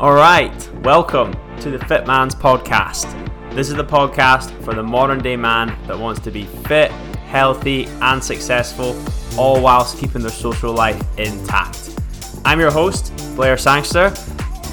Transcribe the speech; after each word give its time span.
All 0.00 0.14
right, 0.14 0.70
welcome 0.84 1.34
to 1.58 1.72
the 1.72 1.84
Fit 1.86 2.06
Man's 2.06 2.32
podcast. 2.32 3.12
This 3.52 3.68
is 3.68 3.74
the 3.74 3.84
podcast 3.84 4.52
for 4.62 4.72
the 4.72 4.82
modern 4.82 5.20
day 5.20 5.34
man 5.34 5.76
that 5.88 5.98
wants 5.98 6.20
to 6.20 6.30
be 6.30 6.44
fit, 6.44 6.92
healthy, 7.26 7.86
and 8.00 8.22
successful, 8.22 8.96
all 9.36 9.60
whilst 9.60 9.98
keeping 9.98 10.22
their 10.22 10.30
social 10.30 10.72
life 10.72 11.02
intact. 11.18 11.98
I'm 12.44 12.60
your 12.60 12.70
host, 12.70 13.12
Blair 13.34 13.56
Sangster, 13.56 14.14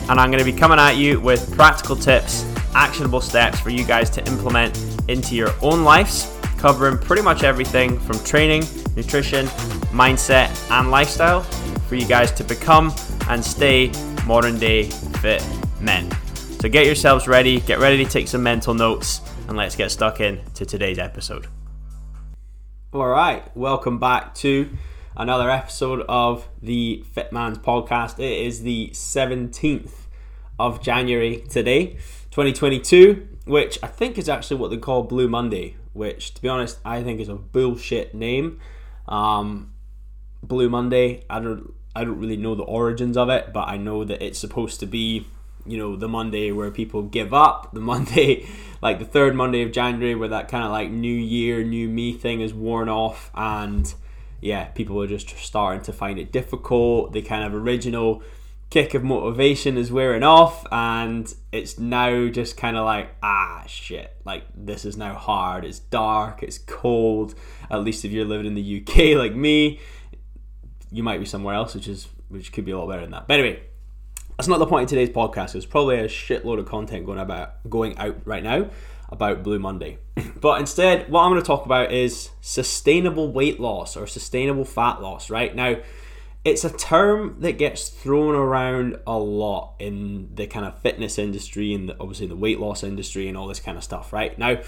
and 0.10 0.20
I'm 0.20 0.30
going 0.30 0.46
to 0.46 0.52
be 0.52 0.54
coming 0.54 0.78
at 0.78 0.96
you 0.96 1.20
with 1.20 1.56
practical 1.56 1.96
tips, 1.96 2.46
actionable 2.76 3.20
steps 3.20 3.60
for 3.60 3.72
you 3.72 3.84
guys 3.84 4.12
to 4.12 4.28
implement 4.28 4.80
into 5.08 5.34
your 5.34 5.56
own 5.64 5.84
lives, 5.84 6.32
covering 6.60 7.00
pretty 7.00 7.24
much 7.24 7.42
everything 7.42 7.98
from 7.98 8.20
training, 8.20 8.64
nutrition, 8.96 9.48
mindset, 9.88 10.70
and 10.70 10.92
lifestyle 10.92 11.42
for 11.42 11.96
you 11.96 12.06
guys 12.06 12.32
to 12.34 12.44
become 12.44 12.94
and 13.28 13.44
stay 13.44 13.92
modern 14.28 14.60
day 14.60 14.92
fit 15.26 15.44
men. 15.82 16.08
So 16.60 16.70
get 16.70 16.86
yourselves 16.86 17.28
ready, 17.28 17.60
get 17.62 17.80
ready 17.80 18.06
to 18.06 18.08
take 18.08 18.28
some 18.28 18.44
mental 18.44 18.76
notes, 18.76 19.22
and 19.48 19.58
let's 19.58 19.76
get 19.76 19.90
stuck 19.90 20.22
in 20.22 20.40
to 20.54 20.68
today's 20.68 21.00
episode. 21.00 21.48
All 22.94 23.08
right, 23.08 23.44
welcome 23.58 23.98
back 23.98 24.36
to 24.36 24.70
another 25.18 25.50
episode 25.50 26.06
of 26.08 26.48
the 26.62 27.04
Fit 27.12 27.34
Man's 27.34 27.58
podcast. 27.58 28.20
It 28.20 28.46
is 28.46 28.62
the 28.62 28.92
17th 28.94 29.94
of 30.60 30.80
January 30.84 31.38
today, 31.50 31.94
2022, 32.30 33.28
which 33.46 33.80
I 33.82 33.88
think 33.88 34.20
is 34.20 34.30
actually 34.30 34.58
what 34.58 34.70
they 34.70 34.78
call 34.78 35.02
Blue 35.02 35.28
Monday, 35.28 35.76
which 35.94 36.36
to 36.36 36.42
be 36.44 36.50
honest, 36.50 36.78
I 36.86 37.02
think 37.02 37.20
is 37.20 37.30
a 37.30 37.36
bullshit 37.36 38.14
name. 38.14 38.60
Um, 39.08 39.74
Blue 40.44 40.70
Monday, 40.70 41.24
I 41.32 41.40
don't 41.40 41.74
I 41.96 42.04
don't 42.04 42.20
really 42.20 42.38
know 42.38 42.56
the 42.56 42.64
origins 42.64 43.16
of 43.16 43.30
it, 43.30 43.54
but 43.54 43.70
I 43.70 43.78
know 43.78 44.04
that 44.04 44.22
it's 44.22 44.38
supposed 44.38 44.80
to 44.82 44.86
be, 44.86 45.28
you 45.66 45.78
know, 45.78 45.96
the 45.96 46.10
Monday 46.10 46.52
where 46.52 46.70
people 46.70 47.04
give 47.04 47.34
up, 47.34 47.72
the 47.74 47.80
Monday, 47.92 48.48
like 48.82 49.00
the 49.00 49.06
third 49.06 49.36
Monday 49.36 49.62
of 49.62 49.72
January, 49.72 50.16
where 50.16 50.30
that 50.30 50.48
kind 50.48 50.64
of 50.64 50.72
like 50.72 50.90
new 50.90 51.08
year, 51.08 51.64
new 51.64 51.88
me 51.88 52.14
thing 52.14 52.42
is 52.42 52.54
worn 52.54 52.90
off, 52.90 53.32
and 53.34 53.94
yeah, 54.42 54.66
people 54.66 55.02
are 55.02 55.08
just 55.08 55.30
starting 55.38 55.82
to 55.84 55.94
find 55.94 56.20
it 56.20 56.32
difficult. 56.32 57.14
The 57.14 57.22
kind 57.22 57.44
of 57.44 57.56
original 57.56 58.22
kick 58.70 58.94
of 58.94 59.04
motivation 59.04 59.78
is 59.78 59.92
wearing 59.92 60.24
off, 60.24 60.66
and 60.72 61.34
it's 61.54 61.80
now 61.80 62.28
just 62.28 62.58
kind 62.58 62.76
of 62.76 62.84
like, 62.84 63.10
ah, 63.24 63.64
shit, 63.68 64.14
like 64.26 64.44
this 64.54 64.84
is 64.84 64.98
now 64.98 65.14
hard, 65.14 65.64
it's 65.64 65.80
dark, 65.80 66.44
it's 66.44 66.58
cold. 66.58 67.36
At 67.72 67.84
least 67.84 68.04
if 68.04 68.12
you're 68.12 68.26
living 68.26 68.48
in 68.48 68.56
the 68.56 68.82
UK 68.82 69.18
like 69.18 69.34
me 69.34 69.80
you 70.96 71.04
might 71.04 71.20
be 71.20 71.26
somewhere 71.26 71.54
else, 71.54 71.76
which 71.76 71.88
is 71.88 72.08
which 72.30 72.52
could 72.54 72.66
be 72.66 72.72
a 72.72 72.78
lot 72.78 72.88
better 72.88 73.02
than 73.02 73.12
that. 73.12 73.28
But 73.28 73.40
anyway, 73.40 73.62
that's 74.38 74.48
not 74.48 74.60
the 74.60 74.66
point 74.66 74.84
of 74.84 74.90
today's 74.90 75.10
podcast. 75.10 75.52
There's 75.52 75.66
probably 75.66 75.98
a 75.98 76.08
shitload 76.08 76.58
of 76.58 76.66
content 76.66 77.06
going 77.06 77.20
about 77.20 77.70
going 77.70 77.98
out 77.98 78.26
right 78.26 78.44
now 78.44 78.70
about 79.10 79.44
Blue 79.44 79.60
Monday. 79.60 80.00
but 80.42 80.60
instead, 80.60 81.10
what 81.10 81.22
I'm 81.22 81.32
going 81.32 81.42
to 81.42 81.46
talk 81.46 81.66
about 81.66 81.92
is 81.92 82.30
sustainable 82.40 83.32
weight 83.32 83.60
loss 83.60 83.98
or 83.98 84.08
sustainable 84.08 84.64
fat 84.64 85.02
loss. 85.02 85.30
Right 85.30 85.54
now, 85.54 85.76
it's 86.46 86.64
a 86.64 86.70
term 86.70 87.36
that 87.40 87.58
gets 87.58 87.90
thrown 87.90 88.34
around 88.34 88.98
a 89.06 89.18
lot 89.18 89.76
in 89.80 90.30
the 90.34 90.48
kind 90.48 90.66
of 90.66 90.80
fitness 90.80 91.20
industry 91.20 91.74
and 91.74 91.92
obviously 92.00 92.28
the 92.28 92.36
weight 92.38 92.60
loss 92.60 92.84
industry 92.84 93.28
and 93.28 93.38
all 93.38 93.48
this 93.48 93.60
kind 93.60 93.78
of 93.78 93.84
stuff. 93.84 94.14
Right 94.14 94.38
now 94.40 94.62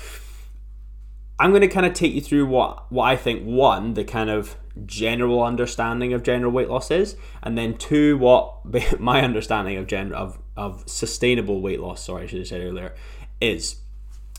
I'm 1.39 1.51
going 1.51 1.61
to 1.61 1.67
kind 1.67 1.85
of 1.85 1.93
take 1.93 2.13
you 2.13 2.21
through 2.21 2.47
what 2.47 2.91
what 2.91 3.05
I 3.05 3.15
think 3.15 3.43
one 3.43 3.93
the 3.93 4.03
kind 4.03 4.29
of 4.29 4.55
general 4.85 5.43
understanding 5.43 6.13
of 6.13 6.23
general 6.23 6.51
weight 6.51 6.69
loss 6.69 6.91
is, 6.91 7.15
and 7.43 7.57
then 7.57 7.77
two 7.77 8.17
what 8.17 8.99
my 8.99 9.21
understanding 9.21 9.77
of 9.77 9.87
gen 9.87 10.13
of 10.13 10.39
of 10.55 10.83
sustainable 10.87 11.61
weight 11.61 11.79
loss. 11.79 12.03
Sorry, 12.03 12.23
I 12.23 12.27
should 12.27 12.39
have 12.39 12.47
said 12.47 12.61
earlier 12.61 12.95
is. 13.39 13.77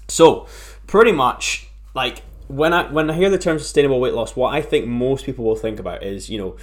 So 0.09 0.47
pretty 0.87 1.13
much 1.13 1.69
like 1.95 2.23
when 2.49 2.72
I 2.72 2.91
when 2.91 3.11
I 3.11 3.15
hear 3.15 3.31
the 3.31 3.39
term 3.39 3.59
sustainable 3.59 4.01
weight 4.01 4.15
loss, 4.15 4.34
what 4.34 4.55
I 4.55 4.62
think 4.62 4.87
most 4.87 5.25
people 5.25 5.45
will 5.45 5.56
think 5.56 5.78
about 5.78 6.03
is 6.03 6.28
you 6.28 6.39
know 6.39 6.56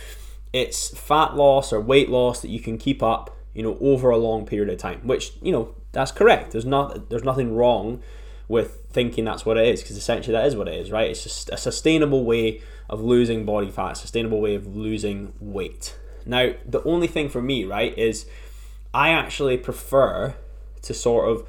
it's 0.52 0.98
fat 0.98 1.36
loss 1.36 1.72
or 1.72 1.80
weight 1.80 2.10
loss 2.10 2.42
that 2.42 2.50
you 2.50 2.60
can 2.60 2.78
keep 2.78 3.04
up 3.04 3.36
you 3.54 3.64
know 3.64 3.78
over 3.80 4.10
a 4.10 4.18
long 4.18 4.46
period 4.46 4.70
of 4.70 4.78
time, 4.78 5.00
which 5.04 5.34
you 5.42 5.52
know 5.52 5.76
that's 5.94 6.12
correct. 6.12 6.52
There's 6.52 6.66
not 6.66 7.10
there's 7.10 7.24
nothing 7.24 7.56
wrong 7.56 8.02
with 8.48 8.86
thinking 8.92 9.26
that's 9.26 9.46
what 9.46 9.58
it 9.58 9.68
is 9.68 9.82
because 9.82 9.98
essentially 9.98 10.34
that 10.34 10.46
is 10.46 10.56
what 10.56 10.68
it 10.68 10.76
is, 10.76 10.92
right? 10.92 11.10
It's 11.10 11.24
just 11.24 11.50
a 11.50 11.58
sustainable 11.58 12.24
way 12.24 12.62
of 12.90 13.02
losing 13.02 13.46
body 13.46 13.72
fat, 13.72 13.94
sustainable 13.94 14.42
way 14.42 14.56
of 14.56 14.76
losing 14.76 15.34
weight. 15.40 15.98
Now, 16.26 16.54
the 16.66 16.84
only 16.84 17.08
thing 17.08 17.30
for 17.30 17.42
me, 17.42 17.66
right, 17.66 17.96
is 17.98 18.26
I 18.94 19.10
actually 19.10 19.58
prefer 19.58 20.36
to 20.84 20.94
sort 20.94 21.30
of 21.30 21.48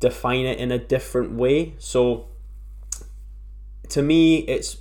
define 0.00 0.46
it 0.46 0.58
in 0.58 0.70
a 0.70 0.78
different 0.78 1.32
way. 1.32 1.74
So 1.78 2.28
to 3.90 4.02
me, 4.02 4.38
it's 4.38 4.78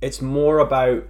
it's 0.00 0.20
more 0.20 0.58
about 0.58 1.06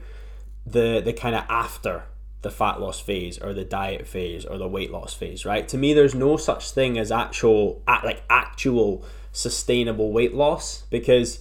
the 0.66 1.00
the 1.00 1.12
kind 1.12 1.34
of 1.34 1.44
after 1.48 2.04
the 2.42 2.50
fat 2.50 2.80
loss 2.80 3.00
phase 3.00 3.38
or 3.38 3.52
the 3.52 3.64
diet 3.64 4.06
phase 4.06 4.44
or 4.44 4.56
the 4.58 4.68
weight 4.68 4.90
loss 4.90 5.12
phase, 5.12 5.44
right? 5.44 5.68
To 5.68 5.78
me, 5.78 5.92
there's 5.92 6.14
no 6.14 6.36
such 6.36 6.70
thing 6.70 6.98
as 6.98 7.12
actual 7.12 7.82
like 7.86 8.22
actual 8.30 9.04
sustainable 9.32 10.12
weight 10.12 10.34
loss 10.34 10.82
because 10.90 11.40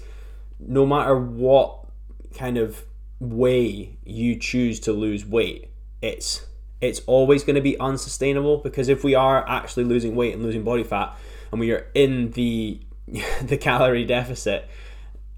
no 0.60 0.86
matter 0.86 1.18
what 1.18 1.88
kind 2.34 2.58
of 2.58 2.84
way 3.20 3.98
you 4.04 4.36
choose 4.36 4.80
to 4.82 4.94
lose 4.94 5.26
weight, 5.26 5.70
it's 6.02 6.46
it's 6.82 7.02
always 7.08 7.44
going 7.44 7.56
to 7.56 7.62
be 7.62 7.78
unsustainable 7.80 8.58
because 8.58 8.88
if 8.88 9.04
we 9.04 9.14
are 9.14 9.48
actually 9.50 9.84
losing 9.84 10.16
weight 10.16 10.34
and 10.34 10.44
losing 10.44 10.64
body 10.64 10.84
fat 10.84 11.14
and 11.52 11.60
we 11.60 11.72
are 11.72 11.88
in 11.94 12.32
the 12.32 12.80
the 13.42 13.58
calorie 13.58 14.06
deficit 14.06 14.68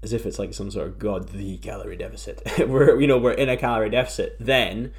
as 0.02 0.12
if 0.12 0.26
it's 0.26 0.38
like 0.38 0.52
some 0.52 0.70
sort 0.70 0.86
of 0.86 0.98
god 0.98 1.28
the 1.30 1.56
calorie 1.58 1.96
deficit. 1.96 2.42
We're 2.68 3.00
you 3.00 3.06
know 3.06 3.18
we're 3.18 3.32
in 3.32 3.48
a 3.48 3.56
calorie 3.56 3.90
deficit 3.90 4.36
then 4.38 4.92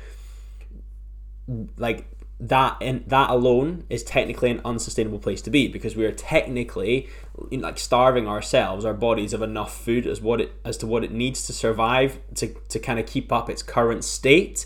like 1.78 2.08
that 2.50 2.76
and 2.82 3.06
that 3.08 3.30
alone 3.30 3.86
is 3.90 4.04
technically 4.04 4.52
an 4.52 4.60
unsustainable 4.66 5.20
place 5.20 5.42
to 5.42 5.50
be 5.50 5.70
because 5.70 5.96
we 5.96 6.06
are 6.06 6.12
technically 6.12 7.08
you 7.50 7.58
know, 7.58 7.68
like 7.68 7.80
starving 7.80 8.28
ourselves 8.28 8.84
our 8.84 8.94
bodies 8.94 9.34
of 9.34 9.42
enough 9.42 9.82
food 9.82 10.06
as 10.06 10.22
what 10.22 10.42
it 10.42 10.52
as 10.66 10.76
to 10.78 10.86
what 10.86 11.06
it 11.06 11.12
needs 11.12 11.48
to 11.48 11.54
survive 11.54 12.20
to, 12.36 12.54
to 12.68 12.80
kind 12.80 13.00
of 13.00 13.06
keep 13.06 13.32
up 13.32 13.50
its 13.50 13.64
current 13.64 14.04
state. 14.04 14.66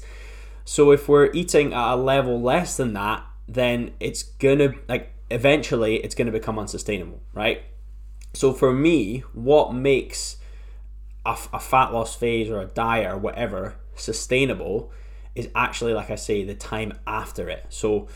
So 0.66 0.92
if 0.92 1.08
we're 1.08 1.32
eating 1.34 1.72
at 1.72 1.94
a 1.94 1.96
level 1.96 2.42
less 2.42 2.78
than 2.78 2.94
that 2.94 3.24
then 3.48 3.92
it's 4.00 4.24
gonna 4.24 4.74
like 4.90 5.14
eventually 5.30 5.98
it's 5.98 6.16
gonna 6.16 6.32
become 6.32 6.58
unsustainable 6.58 7.22
right? 7.34 7.62
So 8.34 8.54
for 8.54 8.74
me 8.74 9.20
what 9.34 9.74
makes 9.74 10.38
a, 11.28 11.38
a 11.54 11.59
fat 11.59 11.94
loss 11.94 12.16
phase 12.16 12.50
or 12.50 12.59
a 12.59 12.66
diet 12.66 13.12
or 13.12 13.18
whatever 13.18 13.76
sustainable 13.96 14.92
is 15.38 15.50
actually, 15.56 15.94
like 15.94 16.09
I 16.09 16.16
say, 16.16 16.44
the 16.44 16.56
time 16.56 16.94
after 17.06 17.48
it. 17.50 17.66
So 17.70 18.08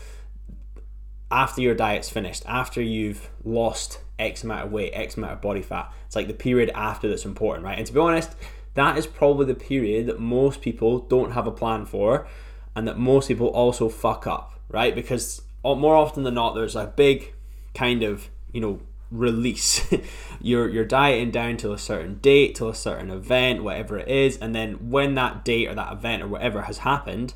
after 1.30 1.60
your 1.60 1.74
diet's 1.74 2.10
finished, 2.10 2.42
after 2.46 2.82
you've 2.82 3.30
lost 3.44 4.00
X 4.18 4.44
amount 4.44 4.66
of 4.66 4.72
weight, 4.72 4.92
X 4.92 5.16
amount 5.16 5.34
of 5.34 5.40
body 5.40 5.62
fat, 5.62 5.92
it's 6.06 6.16
like 6.16 6.26
the 6.26 6.34
period 6.34 6.70
after 6.74 7.08
that's 7.08 7.24
important, 7.24 7.64
right? 7.64 7.78
And 7.78 7.86
to 7.86 7.92
be 7.92 8.00
honest, 8.00 8.34
that 8.74 8.98
is 8.98 9.06
probably 9.06 9.46
the 9.46 9.54
period 9.54 10.06
that 10.06 10.20
most 10.20 10.60
people 10.60 10.98
don't 10.98 11.32
have 11.32 11.46
a 11.46 11.52
plan 11.52 11.86
for 11.86 12.26
and 12.74 12.88
that 12.88 12.98
most 12.98 13.28
people 13.28 13.48
also 13.48 13.88
fuck 13.88 14.26
up, 14.26 14.58
right? 14.68 14.94
Because 14.94 15.42
more 15.64 15.94
often 15.94 16.22
than 16.22 16.34
not, 16.34 16.54
there's 16.54 16.76
a 16.76 16.86
big 16.86 17.32
kind 17.74 18.02
of, 18.02 18.28
you 18.52 18.60
know, 18.60 18.80
release. 19.12 19.86
you're 20.40 20.68
you're 20.68 20.84
dieting 20.84 21.30
down 21.30 21.56
to 21.58 21.72
a 21.72 21.78
certain 21.78 22.16
date, 22.16 22.54
to 22.56 22.68
a 22.68 22.74
certain 22.74 23.10
event, 23.10 23.62
whatever 23.62 23.98
it 23.98 24.08
is, 24.08 24.36
and 24.38 24.54
then 24.54 24.90
when 24.90 25.14
that 25.14 25.44
date 25.44 25.68
or 25.68 25.74
that 25.74 25.92
event 25.92 26.22
or 26.22 26.28
whatever 26.28 26.62
has 26.62 26.78
happened, 26.78 27.34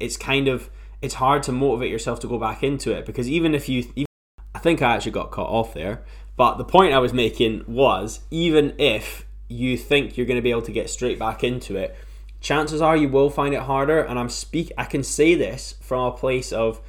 it's 0.00 0.16
kind 0.16 0.48
of 0.48 0.70
it's 1.02 1.14
hard 1.14 1.42
to 1.44 1.52
motivate 1.52 1.90
yourself 1.90 2.20
to 2.20 2.26
go 2.26 2.38
back 2.38 2.62
into 2.62 2.92
it 2.92 3.06
because 3.06 3.28
even 3.28 3.54
if 3.54 3.68
you 3.68 3.84
even, 3.94 4.06
I 4.54 4.58
think 4.58 4.82
I 4.82 4.94
actually 4.94 5.12
got 5.12 5.30
cut 5.30 5.46
off 5.46 5.74
there, 5.74 6.02
but 6.36 6.56
the 6.56 6.64
point 6.64 6.92
I 6.92 6.98
was 6.98 7.12
making 7.12 7.64
was 7.66 8.20
even 8.30 8.74
if 8.78 9.26
you 9.48 9.76
think 9.76 10.16
you're 10.16 10.26
going 10.26 10.38
to 10.38 10.42
be 10.42 10.50
able 10.50 10.62
to 10.62 10.72
get 10.72 10.90
straight 10.90 11.18
back 11.18 11.42
into 11.42 11.76
it, 11.76 11.96
chances 12.40 12.80
are 12.80 12.96
you 12.96 13.08
will 13.08 13.30
find 13.30 13.54
it 13.54 13.62
harder 13.62 14.00
and 14.00 14.18
I'm 14.18 14.28
speak 14.28 14.72
I 14.76 14.84
can 14.84 15.02
say 15.02 15.34
this 15.34 15.74
from 15.80 16.00
a 16.04 16.16
place 16.16 16.52
of 16.52 16.80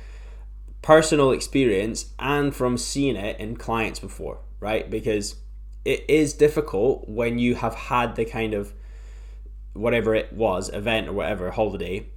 personal 0.81 1.31
experience 1.31 2.11
and 2.19 2.55
from 2.55 2.77
seeing 2.77 3.15
it 3.15 3.39
in 3.39 3.55
clients 3.55 3.99
before, 3.99 4.39
right? 4.59 4.89
Because 4.89 5.35
it 5.85 6.05
is 6.07 6.33
difficult 6.33 7.07
when 7.07 7.39
you 7.39 7.55
have 7.55 7.75
had 7.75 8.15
the 8.15 8.25
kind 8.25 8.53
of 8.53 8.73
whatever 9.73 10.13
it 10.15 10.33
was, 10.33 10.69
event 10.69 11.07
or 11.07 11.13
whatever, 11.13 11.51
holiday, 11.51 12.07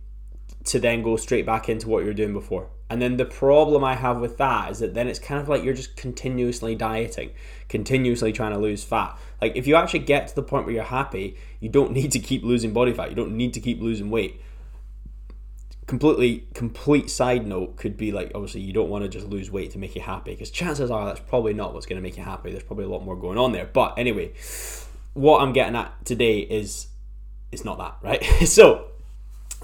to 0.64 0.78
then 0.78 1.02
go 1.02 1.16
straight 1.16 1.46
back 1.46 1.68
into 1.68 1.88
what 1.88 2.00
you 2.00 2.06
were 2.06 2.14
doing 2.14 2.32
before. 2.32 2.68
And 2.90 3.00
then 3.00 3.16
the 3.16 3.24
problem 3.24 3.82
I 3.82 3.94
have 3.94 4.20
with 4.20 4.38
that 4.38 4.70
is 4.70 4.78
that 4.80 4.94
then 4.94 5.08
it's 5.08 5.18
kind 5.18 5.40
of 5.40 5.48
like 5.48 5.62
you're 5.62 5.74
just 5.74 5.96
continuously 5.96 6.74
dieting, 6.74 7.30
continuously 7.68 8.32
trying 8.32 8.52
to 8.52 8.58
lose 8.58 8.84
fat. 8.84 9.18
Like 9.40 9.56
if 9.56 9.66
you 9.66 9.74
actually 9.76 10.00
get 10.00 10.28
to 10.28 10.34
the 10.34 10.42
point 10.42 10.66
where 10.66 10.74
you're 10.74 10.84
happy, 10.84 11.36
you 11.60 11.68
don't 11.68 11.92
need 11.98 12.12
to 12.12 12.18
keep 12.18 12.42
losing 12.42 12.72
body 12.72 12.92
fat. 12.92 13.10
You 13.10 13.16
don't 13.16 13.36
need 13.36 13.54
to 13.54 13.60
keep 13.60 13.80
losing 13.80 14.10
weight 14.10 14.40
completely 15.86 16.46
complete 16.54 17.10
side 17.10 17.46
note 17.46 17.76
could 17.76 17.96
be 17.96 18.10
like 18.10 18.32
obviously 18.34 18.60
you 18.60 18.72
don't 18.72 18.88
want 18.88 19.04
to 19.04 19.08
just 19.08 19.26
lose 19.26 19.50
weight 19.50 19.70
to 19.72 19.78
make 19.78 19.94
you 19.94 20.00
happy 20.00 20.30
because 20.30 20.50
chances 20.50 20.90
are 20.90 21.04
that's 21.04 21.20
probably 21.20 21.52
not 21.52 21.74
what's 21.74 21.86
going 21.86 21.96
to 21.96 22.02
make 22.02 22.16
you 22.16 22.22
happy. 22.22 22.50
There's 22.50 22.62
probably 22.62 22.84
a 22.84 22.88
lot 22.88 23.04
more 23.04 23.16
going 23.16 23.38
on 23.38 23.52
there. 23.52 23.66
But 23.66 23.98
anyway 23.98 24.32
what 25.14 25.40
i'm 25.40 25.52
getting 25.52 25.76
at 25.76 25.92
today 26.04 26.40
is 26.40 26.88
it's 27.50 27.64
not 27.64 27.78
that 27.78 27.96
right? 28.02 28.22
So 28.46 28.88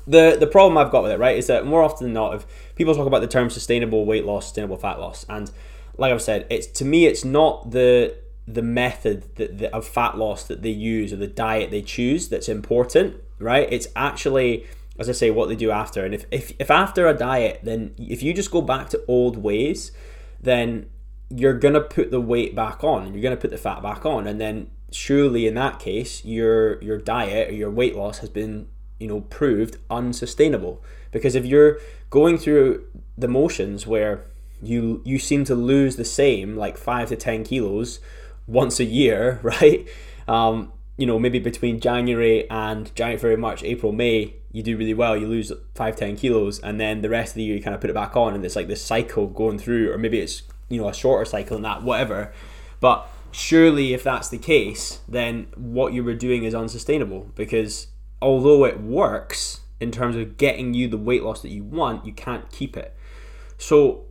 the 0.06 0.37
the 0.40 0.46
problem 0.46 0.78
i've 0.78 0.90
got 0.90 1.02
with 1.02 1.12
it 1.12 1.19
right 1.19 1.37
is 1.37 1.49
that 1.49 1.67
more 1.67 1.82
often 1.82 2.06
than 2.06 2.14
not 2.14 2.34
if 2.34 2.46
people 2.75 2.94
talk 2.94 3.06
about 3.06 3.20
the 3.20 3.26
term 3.26 3.50
sustainable 3.50 4.06
weight 4.06 4.25
loss 4.25 4.46
sustainable 4.46 4.78
fat 4.78 4.99
loss 4.99 5.26
and 5.28 5.50
like 5.99 6.12
i've 6.12 6.22
said 6.22 6.46
it's 6.49 6.67
to 6.67 6.84
me 6.84 7.05
it's 7.06 7.25
not 7.25 7.70
the 7.72 8.17
the 8.49 8.62
method 8.62 9.25
that, 9.37 9.58
that 9.58 9.72
of 9.75 9.87
fat 9.87 10.17
loss 10.17 10.44
that 10.44 10.62
they 10.62 10.70
use 10.70 11.12
or 11.12 11.17
the 11.17 11.26
diet 11.26 11.70
they 11.70 11.82
choose 11.82 12.28
that's 12.28 12.49
important 12.49 13.17
right? 13.40 13.67
It's 13.72 13.88
actually 13.96 14.67
as 15.00 15.08
I 15.08 15.12
say, 15.12 15.31
what 15.31 15.49
they 15.49 15.56
do 15.56 15.70
after. 15.70 16.05
And 16.05 16.14
if, 16.14 16.26
if, 16.31 16.52
if 16.58 16.70
after 16.70 17.08
a 17.08 17.14
diet, 17.14 17.61
then 17.62 17.94
if 17.97 18.23
you 18.23 18.35
just 18.35 18.50
go 18.50 18.61
back 18.61 18.91
to 18.91 19.02
old 19.08 19.38
ways, 19.38 19.93
then 20.43 20.91
you're 21.31 21.58
going 21.58 21.73
to 21.73 21.81
put 21.81 22.11
the 22.11 22.20
weight 22.20 22.55
back 22.55 22.85
on 22.85 23.05
and 23.05 23.14
you're 23.14 23.23
going 23.23 23.35
to 23.35 23.41
put 23.41 23.50
the 23.50 23.56
fat 23.56 23.82
back 23.82 24.05
on. 24.05 24.26
And 24.26 24.38
then 24.38 24.70
surely 24.93 25.47
in 25.47 25.55
that 25.55 25.79
case, 25.79 26.23
your, 26.23 26.82
your 26.82 26.99
diet 26.99 27.49
or 27.49 27.55
your 27.55 27.70
weight 27.70 27.97
loss 27.97 28.19
has 28.19 28.29
been, 28.29 28.69
you 28.99 29.06
know, 29.06 29.23
proved 29.23 29.79
unsustainable. 29.88 30.82
Because 31.12 31.35
if 31.35 31.46
you're 31.46 31.79
going 32.11 32.37
through 32.37 32.85
the 33.17 33.29
motions 33.29 33.87
where 33.87 34.26
you, 34.62 35.00
you 35.06 35.19
seem 35.19 35.44
to 35.46 35.55
lose 35.55 35.96
the 35.96 36.05
same, 36.05 36.56
like 36.56 36.76
five 36.76 37.08
to 37.08 37.17
10 37.17 37.44
kilos 37.44 38.00
once 38.46 38.79
a 38.79 38.85
year, 38.85 39.41
right? 39.43 39.88
Um, 40.29 40.75
you 40.99 41.06
know, 41.06 41.19
maybe 41.19 41.38
between 41.38 41.81
January 41.81 42.50
and 42.50 42.94
January, 42.94 43.38
March, 43.38 43.62
April, 43.62 43.93
May, 43.93 44.35
you 44.52 44.62
do 44.62 44.76
really 44.76 44.94
well, 44.94 45.17
you 45.17 45.26
lose 45.26 45.52
five, 45.75 45.97
ten 45.97 46.17
kilos, 46.17 46.58
and 46.61 46.81
then 46.81 47.02
the 47.02 47.08
rest 47.08 47.31
of 47.31 47.35
the 47.37 47.44
year 47.44 47.56
you 47.56 47.62
kind 47.62 47.75
of 47.75 47.81
put 47.81 47.91
it 47.91 47.94
back 47.94 48.17
on, 48.17 48.35
and 48.35 48.44
it's 48.44 48.56
like 48.56 48.69
this 48.69 48.85
cycle 48.85 49.26
going 49.26 49.58
through, 49.58 49.93
or 49.93 49.99
maybe 49.99 50.20
it's 50.20 50.43
you 50.69 50.81
know 50.81 50.88
a 50.88 50.94
shorter 50.94 51.25
cycle 51.25 51.56
than 51.56 51.62
that, 51.62 51.82
whatever. 51.82 52.32
But 52.81 53.08
surely, 53.31 53.94
if 53.94 54.02
that's 54.02 54.29
the 54.29 54.38
case, 54.38 55.00
then 55.08 55.49
what 55.56 55.93
you 55.93 56.02
were 56.02 56.14
doing 56.14 56.44
is 56.44 56.55
unsustainable 56.55 57.31
because 57.35 57.88
although 58.20 58.64
it 58.64 58.81
works 58.81 59.61
in 59.81 59.91
terms 59.91 60.17
of 60.17 60.37
getting 60.37 60.75
you 60.75 60.88
the 60.88 60.99
weight 60.99 61.23
loss 61.23 61.43
that 61.43 61.50
you 61.50 61.64
want, 61.64 62.05
you 62.05 62.12
can't 62.12 62.50
keep 62.50 62.76
it. 62.76 62.94
So, 63.56 64.06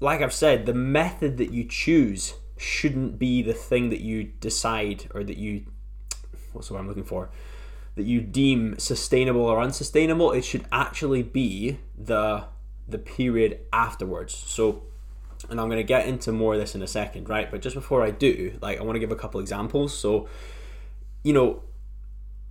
like 0.00 0.20
I've 0.22 0.32
said, 0.32 0.66
the 0.66 0.74
method 0.74 1.36
that 1.38 1.50
you 1.50 1.64
choose 1.64 2.34
shouldn't 2.56 3.18
be 3.18 3.42
the 3.42 3.52
thing 3.52 3.90
that 3.90 4.00
you 4.00 4.24
decide 4.24 5.08
or 5.14 5.22
that 5.22 5.36
you 5.36 5.66
what's 6.52 6.68
the 6.68 6.74
word 6.74 6.80
I'm 6.80 6.88
looking 6.88 7.04
for 7.04 7.28
that 7.96 8.04
you 8.04 8.20
deem 8.20 8.78
sustainable 8.78 9.40
or 9.40 9.60
unsustainable. 9.60 10.30
It 10.32 10.44
should 10.44 10.64
actually 10.70 11.22
be 11.22 11.78
the 11.98 12.44
the 12.88 12.98
period 12.98 13.58
afterwards. 13.72 14.34
So 14.34 14.84
and 15.50 15.60
I'm 15.60 15.68
going 15.68 15.78
to 15.78 15.84
get 15.84 16.06
into 16.06 16.32
more 16.32 16.54
of 16.54 16.60
this 16.60 16.74
in 16.74 16.82
a 16.82 16.86
second, 16.86 17.28
right? 17.28 17.50
But 17.50 17.60
just 17.60 17.74
before 17.74 18.02
I 18.02 18.10
do, 18.10 18.58
like 18.62 18.78
I 18.78 18.82
want 18.82 18.96
to 18.96 19.00
give 19.00 19.12
a 19.12 19.16
couple 19.16 19.40
examples. 19.40 19.96
So 19.96 20.28
you 21.24 21.32
know, 21.32 21.62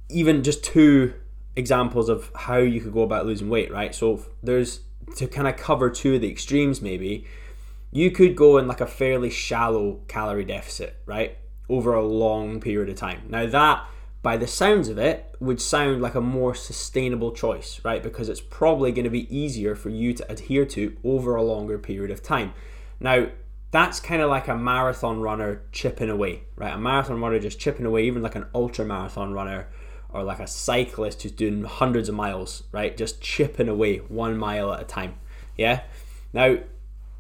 even 0.10 0.44
just 0.44 0.64
two 0.64 1.14
examples 1.56 2.10
of 2.10 2.30
how 2.36 2.58
you 2.58 2.82
could 2.82 2.94
go 2.94 3.04
about 3.04 3.26
losing 3.26 3.50
weight, 3.50 3.72
right? 3.72 3.96
So 3.96 4.26
there's 4.44 4.82
to 5.16 5.28
kind 5.28 5.48
of 5.48 5.56
cover 5.56 5.90
two 5.90 6.16
of 6.16 6.22
the 6.22 6.30
extremes 6.30 6.82
maybe, 6.82 7.26
you 7.92 8.12
could 8.12 8.36
go 8.36 8.58
in 8.58 8.68
like 8.68 8.82
a 8.82 8.88
fairly 8.88 9.30
shallow 9.30 10.02
calorie 10.08 10.44
deficit, 10.44 10.98
right? 11.06 11.38
Over 11.70 11.94
a 11.94 12.04
long 12.04 12.60
period 12.60 12.90
of 12.90 12.96
time. 12.96 13.22
Now 13.30 13.46
that 13.46 13.86
by 14.26 14.38
the 14.38 14.48
sounds 14.48 14.90
of 14.90 14.98
it, 14.98 15.36
would 15.40 15.62
sound 15.62 16.02
like 16.02 16.16
a 16.16 16.20
more 16.20 16.56
sustainable 16.56 17.32
choice, 17.32 17.80
right? 17.84 18.02
Because 18.02 18.28
it's 18.28 18.42
probably 18.42 18.92
going 18.92 19.04
to 19.04 19.12
be 19.12 19.34
easier 19.34 19.76
for 19.76 19.92
you 19.92 20.14
to 20.14 20.32
adhere 20.32 20.66
to 20.66 20.98
over 21.04 21.36
a 21.36 21.44
longer 21.44 21.78
period 21.78 22.10
of 22.10 22.24
time. 22.24 22.52
Now, 23.00 23.28
that's 23.70 24.00
kind 24.00 24.24
of 24.24 24.32
like 24.32 24.48
a 24.48 24.56
marathon 24.56 25.22
runner 25.22 25.62
chipping 25.72 26.10
away, 26.10 26.46
right? 26.56 26.74
A 26.74 26.78
marathon 26.80 27.22
runner 27.22 27.38
just 27.38 27.60
chipping 27.60 27.86
away, 27.86 28.06
even 28.06 28.24
like 28.24 28.34
an 28.34 28.48
ultra 28.56 28.84
marathon 28.84 29.32
runner 29.32 29.68
or 30.10 30.24
like 30.24 30.40
a 30.40 30.48
cyclist 30.48 31.22
who's 31.22 31.32
doing 31.32 31.64
hundreds 31.64 32.10
of 32.10 32.16
miles, 32.16 32.64
right? 32.72 32.98
Just 32.98 33.22
chipping 33.22 33.70
away 33.70 33.98
one 33.98 34.40
mile 34.40 34.74
at 34.74 34.82
a 34.82 34.86
time. 34.86 35.14
Yeah. 35.56 35.84
Now, 36.34 36.58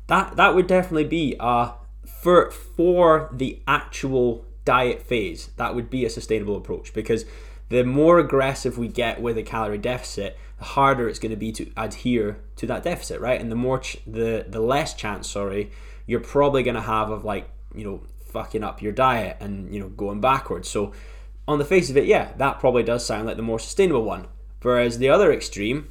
that 0.07 0.37
that 0.37 0.55
would 0.55 0.65
definitely 0.65 1.03
be 1.03 1.35
uh 1.39 1.73
for 2.07 2.49
for 2.49 3.29
the 3.31 3.61
actual 3.67 4.44
diet 4.65 5.01
phase, 5.01 5.49
that 5.57 5.75
would 5.75 5.89
be 5.89 6.05
a 6.05 6.09
sustainable 6.09 6.57
approach 6.57 6.93
because 6.93 7.25
the 7.69 7.83
more 7.83 8.19
aggressive 8.19 8.77
we 8.77 8.87
get 8.87 9.21
with 9.21 9.37
a 9.37 9.43
calorie 9.43 9.77
deficit, 9.77 10.37
the 10.59 10.65
harder 10.65 11.07
it's 11.07 11.19
going 11.19 11.31
to 11.31 11.37
be 11.37 11.51
to 11.53 11.71
adhere 11.77 12.37
to 12.57 12.67
that 12.67 12.83
deficit, 12.83 13.19
right? 13.19 13.39
And 13.39 13.51
the 13.51 13.55
more 13.55 13.79
ch- 13.79 13.97
the 14.05 14.45
the 14.47 14.59
less 14.59 14.93
chance, 14.93 15.29
sorry, 15.29 15.71
you're 16.05 16.19
probably 16.19 16.63
going 16.63 16.75
to 16.75 16.81
have 16.81 17.09
of 17.09 17.23
like 17.23 17.49
you 17.73 17.83
know 17.83 18.01
fucking 18.27 18.63
up 18.63 18.81
your 18.81 18.91
diet 18.91 19.37
and 19.39 19.73
you 19.73 19.79
know 19.79 19.89
going 19.89 20.21
backwards. 20.21 20.69
So 20.69 20.93
on 21.47 21.59
the 21.59 21.65
face 21.65 21.89
of 21.89 21.97
it, 21.97 22.05
yeah, 22.05 22.33
that 22.37 22.59
probably 22.59 22.83
does 22.83 23.05
sound 23.05 23.25
like 23.25 23.37
the 23.37 23.43
more 23.43 23.59
sustainable 23.59 24.03
one. 24.03 24.27
Whereas 24.61 24.97
the 24.97 25.09
other 25.09 25.31
extreme 25.31 25.89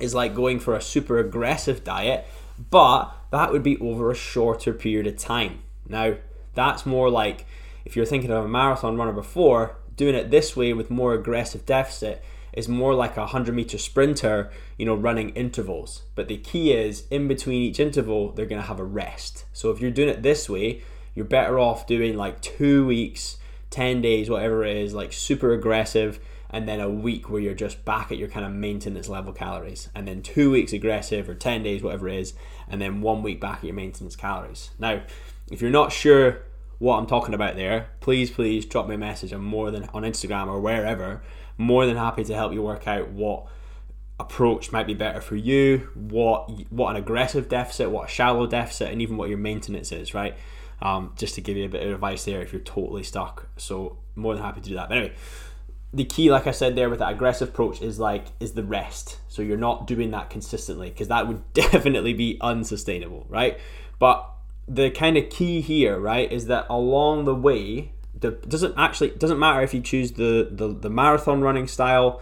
is 0.00 0.14
like 0.14 0.34
going 0.34 0.60
for 0.60 0.74
a 0.74 0.80
super 0.80 1.18
aggressive 1.18 1.82
diet, 1.82 2.26
but 2.70 3.12
that 3.30 3.52
would 3.52 3.62
be 3.62 3.78
over 3.78 4.10
a 4.10 4.14
shorter 4.14 4.72
period 4.72 5.06
of 5.06 5.18
time. 5.18 5.60
Now, 5.88 6.16
that's 6.54 6.86
more 6.86 7.10
like 7.10 7.46
if 7.86 7.94
you're 7.94 8.04
thinking 8.04 8.32
of 8.32 8.44
a 8.44 8.48
marathon 8.48 8.96
runner 8.96 9.12
before, 9.12 9.76
doing 9.94 10.16
it 10.16 10.32
this 10.32 10.56
way 10.56 10.72
with 10.72 10.90
more 10.90 11.14
aggressive 11.14 11.64
deficit 11.64 12.22
is 12.52 12.68
more 12.68 12.94
like 12.94 13.16
a 13.16 13.20
100 13.20 13.54
meter 13.54 13.78
sprinter, 13.78 14.50
you 14.76 14.84
know, 14.84 14.94
running 14.96 15.30
intervals. 15.30 16.02
But 16.16 16.26
the 16.26 16.36
key 16.36 16.72
is 16.72 17.04
in 17.12 17.28
between 17.28 17.62
each 17.62 17.78
interval, 17.78 18.32
they're 18.32 18.44
going 18.44 18.60
to 18.60 18.66
have 18.66 18.80
a 18.80 18.84
rest. 18.84 19.44
So 19.52 19.70
if 19.70 19.80
you're 19.80 19.92
doing 19.92 20.08
it 20.08 20.24
this 20.24 20.48
way, 20.50 20.82
you're 21.14 21.24
better 21.24 21.60
off 21.60 21.86
doing 21.86 22.16
like 22.16 22.42
two 22.42 22.84
weeks, 22.84 23.36
10 23.70 24.02
days, 24.02 24.28
whatever 24.28 24.64
it 24.64 24.76
is, 24.76 24.92
like 24.92 25.12
super 25.12 25.52
aggressive, 25.52 26.18
and 26.50 26.68
then 26.68 26.80
a 26.80 26.90
week 26.90 27.30
where 27.30 27.40
you're 27.40 27.54
just 27.54 27.84
back 27.84 28.10
at 28.10 28.18
your 28.18 28.28
kind 28.28 28.44
of 28.44 28.50
maintenance 28.50 29.08
level 29.08 29.32
calories, 29.32 29.90
and 29.94 30.08
then 30.08 30.22
two 30.22 30.50
weeks 30.50 30.72
aggressive 30.72 31.28
or 31.28 31.36
10 31.36 31.62
days, 31.62 31.84
whatever 31.84 32.08
it 32.08 32.18
is, 32.18 32.34
and 32.68 32.82
then 32.82 33.00
one 33.00 33.22
week 33.22 33.40
back 33.40 33.58
at 33.58 33.64
your 33.64 33.74
maintenance 33.74 34.16
calories. 34.16 34.70
Now, 34.76 35.02
if 35.52 35.62
you're 35.62 35.70
not 35.70 35.92
sure 35.92 36.42
what 36.78 36.98
I'm 36.98 37.06
talking 37.06 37.34
about 37.34 37.56
there, 37.56 37.88
please, 38.00 38.30
please 38.30 38.66
drop 38.66 38.86
me 38.86 38.94
a 38.94 38.98
message. 38.98 39.32
I'm 39.32 39.44
more 39.44 39.70
than 39.70 39.84
on 39.94 40.02
Instagram 40.02 40.48
or 40.48 40.60
wherever, 40.60 41.22
more 41.56 41.86
than 41.86 41.96
happy 41.96 42.24
to 42.24 42.34
help 42.34 42.52
you 42.52 42.62
work 42.62 42.86
out 42.86 43.10
what 43.10 43.46
approach 44.18 44.72
might 44.72 44.86
be 44.86 44.94
better 44.94 45.20
for 45.20 45.36
you, 45.36 45.88
what 45.94 46.50
what 46.70 46.90
an 46.90 46.96
aggressive 46.96 47.48
deficit, 47.48 47.90
what 47.90 48.08
a 48.08 48.10
shallow 48.10 48.46
deficit, 48.46 48.90
and 48.90 49.02
even 49.02 49.16
what 49.16 49.28
your 49.28 49.38
maintenance 49.38 49.92
is, 49.92 50.14
right? 50.14 50.36
Um, 50.82 51.14
just 51.16 51.34
to 51.36 51.40
give 51.40 51.56
you 51.56 51.64
a 51.64 51.68
bit 51.68 51.86
of 51.86 51.94
advice 51.94 52.24
there 52.24 52.42
if 52.42 52.52
you're 52.52 52.60
totally 52.60 53.02
stuck. 53.02 53.48
So 53.56 53.98
more 54.14 54.34
than 54.34 54.42
happy 54.42 54.60
to 54.60 54.68
do 54.68 54.74
that. 54.74 54.88
But 54.88 54.98
anyway, 54.98 55.14
the 55.92 56.04
key, 56.04 56.30
like 56.30 56.46
I 56.46 56.50
said 56.50 56.76
there, 56.76 56.90
with 56.90 56.98
that 56.98 57.12
aggressive 57.12 57.48
approach 57.48 57.80
is 57.80 57.98
like 57.98 58.26
is 58.40 58.52
the 58.52 58.64
rest. 58.64 59.18
So 59.28 59.42
you're 59.42 59.56
not 59.56 59.86
doing 59.86 60.10
that 60.10 60.30
consistently 60.30 60.90
because 60.90 61.08
that 61.08 61.26
would 61.26 61.42
definitely 61.54 62.12
be 62.12 62.38
unsustainable, 62.40 63.26
right? 63.28 63.58
But 63.98 64.30
the 64.68 64.90
kind 64.90 65.16
of 65.16 65.30
key 65.30 65.60
here, 65.60 65.98
right, 65.98 66.30
is 66.30 66.46
that 66.46 66.66
along 66.68 67.24
the 67.24 67.34
way, 67.34 67.92
the 68.18 68.32
doesn't 68.32 68.74
actually 68.76 69.10
doesn't 69.10 69.38
matter 69.38 69.60
if 69.62 69.74
you 69.74 69.80
choose 69.80 70.12
the, 70.12 70.48
the 70.50 70.68
the 70.68 70.90
marathon 70.90 71.42
running 71.42 71.68
style 71.68 72.20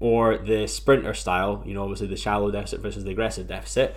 or 0.00 0.36
the 0.38 0.66
sprinter 0.66 1.14
style. 1.14 1.62
You 1.64 1.74
know, 1.74 1.82
obviously 1.82 2.08
the 2.08 2.16
shallow 2.16 2.50
deficit 2.50 2.80
versus 2.80 3.04
the 3.04 3.10
aggressive 3.10 3.46
deficit. 3.46 3.96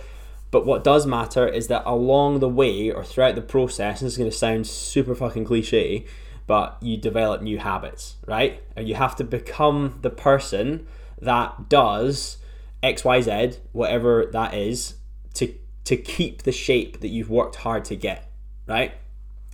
But 0.50 0.64
what 0.64 0.84
does 0.84 1.06
matter 1.06 1.48
is 1.48 1.66
that 1.68 1.82
along 1.84 2.38
the 2.38 2.48
way 2.48 2.90
or 2.90 3.02
throughout 3.04 3.34
the 3.34 3.42
process, 3.42 4.00
this 4.00 4.12
is 4.12 4.18
going 4.18 4.30
to 4.30 4.36
sound 4.36 4.66
super 4.66 5.14
fucking 5.14 5.44
cliche, 5.44 6.06
but 6.46 6.78
you 6.80 6.96
develop 6.96 7.42
new 7.42 7.58
habits, 7.58 8.16
right? 8.26 8.62
And 8.76 8.88
you 8.88 8.94
have 8.94 9.16
to 9.16 9.24
become 9.24 9.98
the 10.02 10.10
person 10.10 10.86
that 11.20 11.68
does 11.68 12.38
X, 12.82 13.04
Y, 13.04 13.20
Z, 13.22 13.58
whatever 13.72 14.26
that 14.32 14.54
is, 14.54 14.94
to 15.34 15.52
to 15.86 15.96
keep 15.96 16.42
the 16.42 16.52
shape 16.52 17.00
that 17.00 17.08
you've 17.08 17.30
worked 17.30 17.56
hard 17.56 17.84
to 17.86 17.96
get, 17.96 18.30
right? 18.66 18.92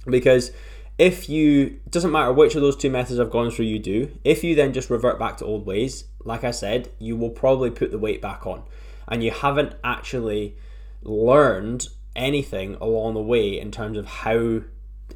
Because 0.07 0.51
if 0.99 1.29
you 1.29 1.81
doesn't 1.89 2.11
matter 2.11 2.33
which 2.33 2.55
of 2.55 2.63
those 2.63 2.77
two 2.77 2.91
methods 2.91 3.21
I've 3.21 3.31
gone 3.31 3.51
through 3.51 3.67
you 3.67 3.79
do, 3.79 4.19
if 4.25 4.43
you 4.43 4.55
then 4.55 4.73
just 4.73 4.91
revert 4.91 5.19
back 5.19 5.37
to 5.39 5.45
old 5.45 5.67
ways, 5.67 6.05
like 6.25 6.43
I 6.43 6.51
said, 6.51 6.91
you 6.99 7.17
will 7.17 7.31
probably 7.31 7.71
put 7.71 7.91
the 7.91 7.99
weight 7.99 8.21
back 8.21 8.47
on. 8.47 8.63
And 9.09 9.23
you 9.23 9.31
haven't 9.31 9.75
actually 9.85 10.57
learned 11.03 11.89
anything 12.17 12.77
along 12.77 13.15
the 13.15 13.23
way 13.23 13.59
in 13.59 13.71
terms 13.71 13.97
of 13.97 14.07
how 14.07 14.63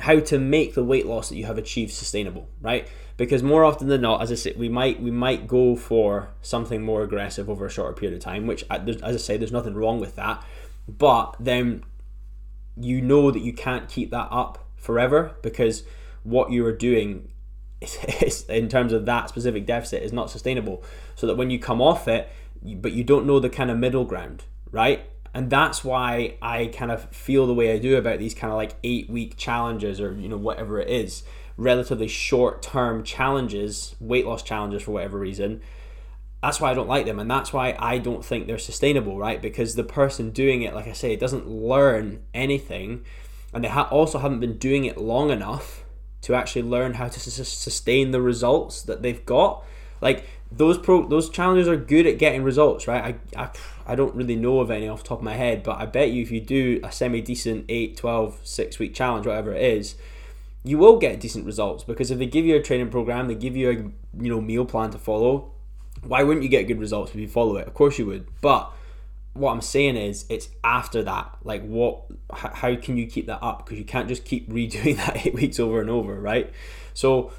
how 0.00 0.20
to 0.20 0.38
make 0.38 0.75
the 0.75 0.85
weight 0.85 1.06
loss 1.06 1.30
that 1.30 1.37
you 1.37 1.46
have 1.46 1.56
achieved 1.56 1.92
sustainable, 1.92 2.49
right? 2.61 2.87
Because 3.16 3.42
more 3.42 3.64
often 3.64 3.88
than 3.88 4.02
not, 4.02 4.20
as 4.20 4.30
I 4.30 4.35
said, 4.35 4.58
we 4.58 4.68
might 4.68 5.00
we 5.00 5.11
might 5.11 5.46
go 5.46 5.76
for 5.76 6.28
something 6.42 6.82
more 6.82 7.02
aggressive 7.02 7.49
over 7.49 7.64
a 7.64 7.70
shorter 7.70 7.94
period 7.94 8.16
of 8.16 8.23
time. 8.23 8.46
Which, 8.46 8.64
uh, 8.68 8.80
as 9.02 9.14
I 9.14 9.18
say, 9.18 9.37
there's 9.38 9.52
nothing 9.52 9.75
wrong 9.75 9.99
with 9.99 10.16
that 10.16 10.44
but 10.88 11.37
then 11.40 11.85
you 12.76 13.00
know 13.00 13.31
that 13.31 13.40
you 13.40 13.52
can't 13.52 13.88
keep 13.88 14.11
that 14.11 14.28
up 14.31 14.69
forever 14.76 15.35
because 15.43 15.85
what 16.23 16.50
you 16.50 16.64
are 16.66 16.73
doing 16.73 17.28
is, 17.81 18.45
in 18.49 18.69
terms 18.69 18.93
of 18.93 19.07
that 19.07 19.28
specific 19.28 19.66
deficit 19.66 20.02
is 20.02 20.12
not 20.12 20.31
sustainable 20.31 20.83
so 21.14 21.26
that 21.26 21.37
when 21.37 21.50
you 21.50 21.59
come 21.59 21.81
off 21.81 22.07
it 22.09 22.28
but 22.62 22.93
you 22.93 23.05
don't 23.05 23.26
know 23.26 23.38
the 23.38 23.49
kind 23.50 23.71
of 23.71 23.78
middle 23.78 24.05
ground, 24.05 24.45
right? 24.71 25.05
And 25.35 25.50
that's 25.50 25.85
why 25.85 26.37
I 26.40 26.66
kind 26.66 26.90
of 26.90 27.11
feel 27.11 27.47
the 27.47 27.55
way 27.55 27.73
I 27.73 27.78
do 27.78 27.97
about 27.97 28.19
these 28.19 28.35
kind 28.35 28.52
of 28.52 28.57
like 28.57 28.76
eight 28.83 29.11
week 29.11 29.37
challenges 29.37 30.00
or, 30.00 30.14
you 30.14 30.28
know, 30.28 30.37
whatever 30.37 30.81
it 30.81 30.88
is, 30.88 31.25
relatively 31.57 32.09
short 32.09 32.62
term 32.62 33.05
challenges, 33.05 33.95
weight 34.00 34.26
loss 34.26 34.43
challenges 34.43 34.83
for 34.83 34.93
whatever 34.93 35.19
reason. 35.19 35.61
That's 36.43 36.61
why 36.61 36.71
I 36.71 36.75
don't 36.75 36.88
like 36.88 37.07
them. 37.07 37.19
And 37.19 37.31
that's 37.31 37.52
why 37.52 37.76
I 37.78 37.99
don't 37.99 38.25
think 38.25 38.47
they're 38.47 38.59
sustainable, 38.59 39.19
right? 39.19 39.40
Because 39.40 39.75
the 39.75 39.85
person 39.85 40.31
doing 40.31 40.62
it, 40.62 40.75
like 40.75 40.87
I 40.87 40.93
say, 40.93 41.16
doesn't 41.16 41.49
learn 41.49 42.23
anything. 42.35 43.05
And 43.52 43.64
they 43.64 43.69
ha- 43.69 43.88
also 43.90 44.19
haven't 44.19 44.40
been 44.40 44.59
doing 44.59 44.85
it 44.85 44.99
long 44.99 45.31
enough 45.31 45.85
to 46.23 46.35
actually 46.35 46.62
learn 46.62 46.95
how 46.95 47.09
to 47.09 47.21
sustain 47.21 48.11
the 48.11 48.21
results 48.21 48.83
that 48.83 49.02
they've 49.02 49.25
got. 49.25 49.64
Like 50.00 50.25
those 50.50 50.78
pro 50.78 51.07
those 51.07 51.31
challenges 51.31 51.69
are 51.69 51.76
good 51.76 52.07
at 52.07 52.19
getting 52.19 52.43
results, 52.43 52.87
right? 52.87 53.16
I, 53.37 53.43
I, 53.43 53.50
I 53.87 53.95
don't 53.95 54.14
really 54.14 54.37
know 54.37 54.61
of 54.61 54.71
any 54.71 54.88
off 54.88 55.02
the 55.02 55.09
top 55.09 55.19
of 55.19 55.25
my 55.25 55.35
head, 55.35 55.62
but 55.62 55.78
I 55.78 55.87
bet 55.87 56.11
you 56.11 56.23
if 56.23 56.31
you 56.31 56.40
do 56.40 56.81
a 56.83 56.93
semi 56.93 57.21
decent 57.21 57.64
8, 57.69 57.97
12, 57.97 58.40
6 58.43 58.78
week 58.78 58.95
challenge, 58.95 59.26
whatever 59.26 59.55
it 59.55 59.62
is, 59.62 59.97
you 60.64 60.78
will 60.78 60.99
get 60.99 61.21
decent 61.21 61.47
results 61.47 61.85
because 61.85 62.11
if 62.11 62.19
they 62.19 62.26
give 62.26 62.45
you 62.45 62.57
a 62.57 62.62
training 62.62 62.90
program, 62.90 63.28
they 63.28 63.35
give 63.35 63.57
you 63.57 63.71
a 63.71 63.75
you 64.23 64.31
know 64.31 64.40
meal 64.40 64.64
plan 64.64 64.90
to 64.90 64.99
follow, 64.99 65.52
why 66.02 66.22
wouldn't 66.22 66.42
you 66.42 66.48
get 66.48 66.64
good 66.68 66.78
results 66.78 67.12
if 67.12 67.16
you 67.16 67.28
follow 67.28 67.56
it? 67.56 67.66
Of 67.66 67.74
course 67.74 67.98
you 67.98 68.06
would. 68.06 68.26
But 68.40 68.70
what 69.32 69.52
I'm 69.52 69.60
saying 69.60 69.96
is 69.96 70.24
it's 70.28 70.48
after 70.64 71.02
that. 71.02 71.36
Like 71.44 71.64
what 71.64 72.02
how 72.32 72.74
can 72.76 72.96
you 72.96 73.06
keep 73.06 73.26
that 73.26 73.42
up 73.42 73.64
because 73.64 73.78
you 73.78 73.84
can't 73.84 74.08
just 74.08 74.24
keep 74.24 74.48
redoing 74.50 74.96
that 74.96 75.26
8 75.26 75.34
weeks 75.34 75.60
over 75.60 75.80
and 75.80 75.90
over, 75.90 76.20
right? 76.20 76.52
So 76.94 77.32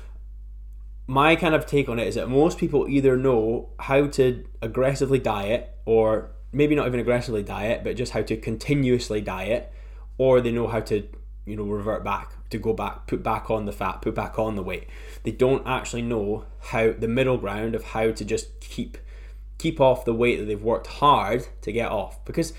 my 1.08 1.36
kind 1.36 1.56
of 1.56 1.66
take 1.66 1.88
on 1.88 2.00
it 2.00 2.08
is 2.08 2.16
that 2.16 2.30
most 2.30 2.58
people 2.58 2.88
either 2.90 3.16
know 3.16 3.70
how 3.80 4.08
to 4.08 4.46
aggressively 4.62 5.20
diet 5.20 5.74
or 5.86 6.32
maybe 6.52 6.76
not 6.76 6.86
even 6.86 7.00
aggressively 7.00 7.44
diet 7.44 7.84
but 7.84 7.96
just 7.96 8.12
how 8.12 8.22
to 8.22 8.36
continuously 8.36 9.22
diet 9.22 9.72
or 10.18 10.42
they 10.42 10.52
know 10.52 10.68
how 10.68 10.82
to 10.82 11.08
you 11.46 11.56
know 11.56 11.64
revert 11.64 12.04
back 12.04 12.34
to 12.50 12.58
go 12.58 12.74
back 12.74 13.08
put 13.08 13.24
back 13.24 13.50
on 13.50 13.66
the 13.66 13.72
fat 13.72 14.02
put 14.02 14.16
back 14.16 14.38
on 14.40 14.56
the 14.56 14.64
weight 14.64 14.88
they 15.24 15.32
don't 15.32 15.66
actually 15.68 16.02
know 16.02 16.46
how 16.60 16.92
the 16.92 17.08
middle 17.08 17.38
ground 17.38 17.76
of 17.76 17.84
how 17.84 18.12
to 18.12 18.24
just 18.24 18.60
keep 18.60 18.98
keep 19.58 19.82
off 19.82 20.06
the 20.06 20.14
weight 20.14 20.38
that 20.38 20.46
they've 20.46 20.64
worked 20.64 20.88
hard 20.88 21.48
to 21.62 21.72
get 21.72 21.92
off 21.92 22.24
because 22.26 22.54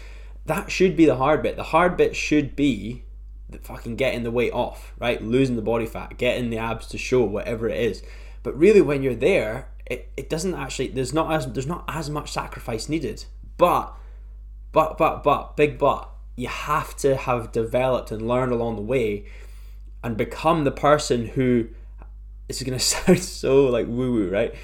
that 0.47 0.71
should 0.71 0.97
be 0.97 1.07
the 1.07 1.17
hard 1.17 1.43
bit 1.43 1.57
the 1.57 1.63
hard 1.65 1.97
bit 1.97 2.15
should 2.15 2.55
be 2.55 3.05
fucking 3.63 3.97
getting 3.97 4.25
the 4.25 4.31
weight 4.31 4.53
off 4.53 4.93
right 4.99 5.23
losing 5.23 5.57
the 5.57 5.63
body 5.63 5.87
fat 5.87 6.19
getting 6.19 6.51
the 6.51 6.59
abs 6.59 6.87
to 6.87 6.99
show 6.99 7.23
whatever 7.23 7.69
it 7.69 7.79
is 7.79 8.03
but 8.43 8.57
really, 8.59 8.81
when 8.81 9.03
you're 9.03 9.15
there, 9.15 9.69
it, 9.87 10.11
it 10.17 10.31
doesn't 10.31 10.55
actually. 10.55 10.89
There's 10.89 11.13
not 11.13 11.33
as 11.33 11.53
there's 11.53 11.67
not 11.67 11.85
as 11.89 12.09
much 12.09 12.33
sacrifice 12.33 12.89
needed. 12.89 13.25
But, 13.57 13.95
but, 14.73 14.97
but, 14.97 15.23
but, 15.23 15.57
big 15.57 15.79
but. 15.79 16.09
You 16.37 16.49
have 16.49 16.97
to 16.99 17.17
have 17.17 17.51
developed 17.51 18.13
and 18.13 18.27
learned 18.27 18.53
along 18.53 18.77
the 18.77 18.83
way, 18.83 19.27
and 20.03 20.17
become 20.17 20.65
the 20.65 20.73
person 20.73 21.27
who. 21.27 21.69
This 22.47 22.63
is 22.63 22.67
gonna 22.67 22.79
sound 22.79 23.19
so 23.21 23.67
like 23.67 23.87
woo 23.87 24.13
woo, 24.13 24.31
right? 24.31 24.55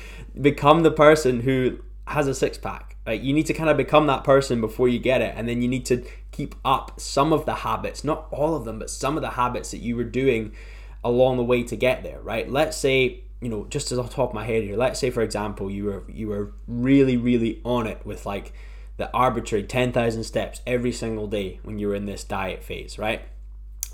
Become 0.41 0.83
the 0.83 0.91
person 0.91 1.41
who 1.41 1.79
has 2.07 2.27
a 2.27 2.35
six 2.35 2.59
pack. 2.59 2.97
Right? 3.07 3.21
You 3.21 3.35
need 3.35 3.47
to 3.47 3.55
kind 3.55 3.69
of 3.69 3.77
become 3.77 4.07
that 4.07 4.25
person 4.25 4.63
before 4.63 4.89
you 4.89 4.99
get 4.99 5.21
it, 5.21 5.35
and 5.37 5.47
then 5.47 5.61
you 5.61 5.69
need 5.69 5.85
to 5.87 6.05
keep 6.31 6.55
up 6.65 6.99
some 6.99 7.33
of 7.33 7.45
the 7.45 7.57
habits, 7.57 8.03
not 8.03 8.27
all 8.31 8.57
of 8.57 8.65
them, 8.65 8.79
but 8.79 8.89
some 8.89 9.17
of 9.17 9.23
the 9.23 9.31
habits 9.31 9.71
that 9.73 9.79
you 9.79 9.95
were 9.95 10.05
doing 10.05 10.53
along 11.05 11.37
the 11.37 11.45
way 11.45 11.63
to 11.63 11.77
get 11.77 12.03
there. 12.03 12.21
Right? 12.21 12.51
Let's 12.51 12.77
say 12.77 13.25
you 13.45 13.51
know, 13.51 13.67
just 13.69 13.93
as 13.93 13.99
off 13.99 14.09
top 14.09 14.31
of 14.31 14.35
my 14.35 14.47
head 14.47 14.63
here, 14.63 14.75
let's 14.75 14.99
say 14.99 15.11
for 15.11 15.23
example 15.23 15.71
you 15.71 15.85
were 15.85 16.03
you 16.09 16.29
were 16.29 16.53
really 16.67 17.19
really 17.19 17.61
on 17.63 17.87
it 17.87 18.05
with 18.07 18.25
like 18.25 18.55
the 18.97 19.13
arbitrary 19.13 19.65
ten 19.65 19.93
thousand 19.93 20.25
steps 20.25 20.63
every 20.67 20.93
single 20.93 21.27
day 21.27 21.61
when 21.63 21.79
you 21.79 21.89
were 21.89 21.95
in 21.95 22.07
this 22.07 22.25
diet 22.25 22.65
phase, 22.65 22.99
right? 22.99 23.21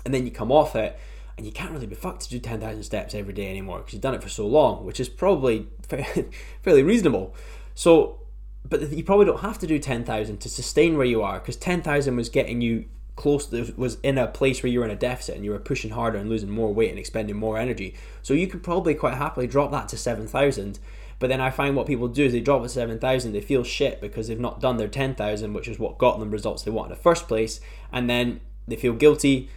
And 0.05 0.13
then 0.13 0.25
you 0.25 0.31
come 0.31 0.53
off 0.53 0.73
it 0.75 0.97
and 1.37 1.45
you 1.45 1.51
can't 1.51 1.71
really 1.71 1.87
be 1.87 1.95
fucked 1.95 2.23
to 2.23 2.29
do 2.29 2.39
ten 2.39 2.59
thousand 2.59 2.83
steps 2.83 3.13
every 3.13 3.33
day 3.33 3.49
anymore 3.49 3.79
because 3.79 3.93
you've 3.93 4.01
done 4.01 4.13
it 4.13 4.23
for 4.23 4.29
so 4.29 4.45
long, 4.47 4.85
which 4.85 4.99
is 4.99 5.09
probably 5.09 5.67
fairly 6.61 6.83
reasonable. 6.83 7.35
So, 7.73 8.19
but 8.67 8.91
you 8.91 9.03
probably 9.03 9.25
don't 9.25 9.41
have 9.41 9.59
to 9.59 9.67
do 9.67 9.79
ten 9.79 10.03
thousand 10.03 10.39
to 10.41 10.49
sustain 10.49 10.97
where 10.97 11.05
you 11.05 11.21
are 11.21 11.39
because 11.39 11.55
ten 11.55 11.81
thousand 11.81 12.15
was 12.15 12.29
getting 12.29 12.61
you 12.61 12.85
close 13.15 13.51
was 13.77 13.97
in 14.01 14.17
a 14.17 14.27
place 14.27 14.63
where 14.63 14.71
you 14.71 14.79
were 14.79 14.85
in 14.85 14.91
a 14.91 14.95
deficit 14.95 15.35
and 15.35 15.45
you 15.45 15.51
were 15.51 15.59
pushing 15.59 15.91
harder 15.91 16.17
and 16.17 16.29
losing 16.29 16.49
more 16.49 16.73
weight 16.73 16.89
and 16.89 16.97
expending 16.97 17.35
more 17.35 17.57
energy. 17.57 17.95
So 18.21 18.33
you 18.33 18.47
could 18.47 18.63
probably 18.63 18.95
quite 18.95 19.15
happily 19.15 19.47
drop 19.47 19.71
that 19.71 19.89
to 19.89 19.97
7,000. 19.97 20.79
But 21.19 21.27
then 21.27 21.39
I 21.39 21.51
find 21.51 21.75
what 21.75 21.85
people 21.85 22.07
do 22.07 22.25
is 22.25 22.31
they 22.31 22.39
drop 22.39 22.61
it 22.61 22.63
to 22.63 22.69
7,000, 22.69 23.31
they 23.31 23.41
feel 23.41 23.63
shit 23.63 24.01
because 24.01 24.27
they've 24.27 24.39
not 24.39 24.59
done 24.59 24.77
their 24.77 24.87
10,000, 24.87 25.53
which 25.53 25.67
is 25.67 25.77
what 25.77 25.99
got 25.99 26.19
them 26.19 26.31
results 26.31 26.63
they 26.63 26.71
want 26.71 26.89
in 26.89 26.97
the 26.97 27.01
first 27.03 27.27
place. 27.27 27.59
And 27.91 28.09
then 28.09 28.41
they 28.67 28.75
feel 28.75 28.93
guilty, 28.93 29.49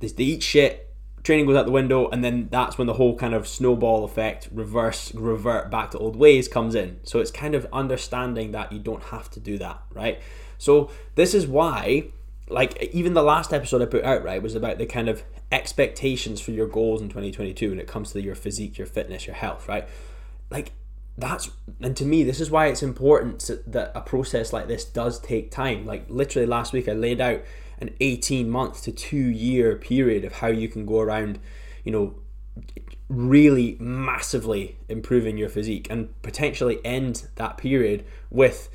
they 0.00 0.24
eat 0.24 0.42
shit, 0.42 0.85
training 1.26 1.44
goes 1.44 1.56
out 1.56 1.66
the 1.66 1.72
window, 1.72 2.08
and 2.08 2.22
then 2.22 2.48
that's 2.52 2.78
when 2.78 2.86
the 2.86 2.94
whole 2.94 3.16
kind 3.16 3.34
of 3.34 3.48
snowball 3.48 4.04
effect, 4.04 4.48
reverse, 4.52 5.12
revert 5.12 5.70
back 5.72 5.90
to 5.90 5.98
old 5.98 6.14
ways 6.14 6.46
comes 6.46 6.76
in. 6.76 7.00
So 7.02 7.18
it's 7.18 7.32
kind 7.32 7.56
of 7.56 7.66
understanding 7.72 8.52
that 8.52 8.70
you 8.70 8.78
don't 8.78 9.02
have 9.02 9.28
to 9.32 9.40
do 9.40 9.58
that, 9.58 9.82
right? 9.92 10.20
So 10.56 10.88
this 11.16 11.34
is 11.34 11.44
why 11.44 12.10
like 12.48 12.80
even 12.92 13.14
the 13.14 13.24
last 13.24 13.52
episode 13.52 13.82
I 13.82 13.86
put 13.86 14.04
out 14.04 14.22
right 14.22 14.40
was 14.40 14.54
about 14.54 14.78
the 14.78 14.86
kind 14.86 15.08
of 15.08 15.24
expectations 15.50 16.40
for 16.40 16.52
your 16.52 16.68
goals 16.68 17.02
in 17.02 17.08
2022 17.08 17.70
when 17.70 17.80
it 17.80 17.88
comes 17.88 18.12
to 18.12 18.22
your 18.22 18.36
physique, 18.36 18.78
your 18.78 18.86
fitness, 18.86 19.26
your 19.26 19.34
health, 19.34 19.68
right? 19.68 19.88
Like 20.48 20.70
that's 21.18 21.50
and 21.80 21.96
to 21.96 22.04
me 22.04 22.22
this 22.22 22.40
is 22.40 22.50
why 22.50 22.66
it's 22.66 22.84
important 22.84 23.50
that 23.66 23.90
a 23.96 24.00
process 24.00 24.52
like 24.52 24.68
this 24.68 24.84
does 24.84 25.18
take 25.18 25.50
time. 25.50 25.86
Like 25.86 26.04
literally 26.08 26.46
last 26.46 26.72
week 26.72 26.88
I 26.88 26.92
laid 26.92 27.20
out 27.20 27.42
an 27.78 27.94
18 28.00 28.48
month 28.50 28.82
to 28.84 28.92
2 28.92 29.16
year 29.16 29.76
period 29.76 30.24
of 30.24 30.34
how 30.34 30.48
you 30.48 30.68
can 30.68 30.86
go 30.86 31.00
around, 31.00 31.38
you 31.84 31.92
know, 31.92 32.14
really 33.08 33.76
massively 33.78 34.78
improving 34.88 35.36
your 35.36 35.48
physique 35.48 35.86
and 35.90 36.20
potentially 36.22 36.84
end 36.84 37.28
that 37.36 37.56
period 37.56 38.04
with 38.30 38.68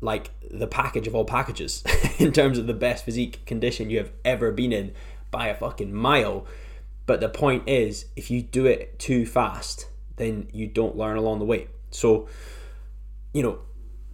like 0.00 0.30
the 0.50 0.66
package 0.66 1.06
of 1.06 1.14
all 1.14 1.24
packages 1.24 1.82
in 2.18 2.32
terms 2.32 2.58
of 2.58 2.66
the 2.66 2.74
best 2.74 3.04
physique 3.04 3.44
condition 3.46 3.90
you 3.90 3.98
have 3.98 4.12
ever 4.24 4.52
been 4.52 4.72
in 4.72 4.92
by 5.30 5.48
a 5.48 5.54
fucking 5.54 5.92
mile. 5.92 6.46
But 7.06 7.20
the 7.20 7.28
point 7.28 7.68
is, 7.68 8.06
if 8.16 8.30
you 8.30 8.42
do 8.42 8.66
it 8.66 8.98
too 8.98 9.26
fast, 9.26 9.88
then 10.16 10.48
you 10.52 10.66
don't 10.66 10.96
learn 10.96 11.16
along 11.16 11.38
the 11.38 11.44
way. 11.44 11.68
So, 11.90 12.28
you 13.32 13.42
know, 13.42 13.58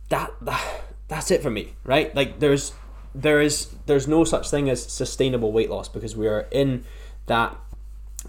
that, 0.08 0.32
that 0.42 0.82
that's 1.10 1.30
it 1.32 1.42
for 1.42 1.50
me, 1.50 1.74
right? 1.84 2.14
Like 2.14 2.38
there's 2.38 2.72
there 3.14 3.40
is 3.40 3.74
there's 3.86 4.06
no 4.06 4.24
such 4.24 4.50
thing 4.50 4.68
as 4.70 4.84
sustainable 4.84 5.52
weight 5.52 5.70
loss 5.70 5.88
because 5.88 6.16
we 6.16 6.26
are 6.26 6.46
in 6.50 6.84
that 7.26 7.56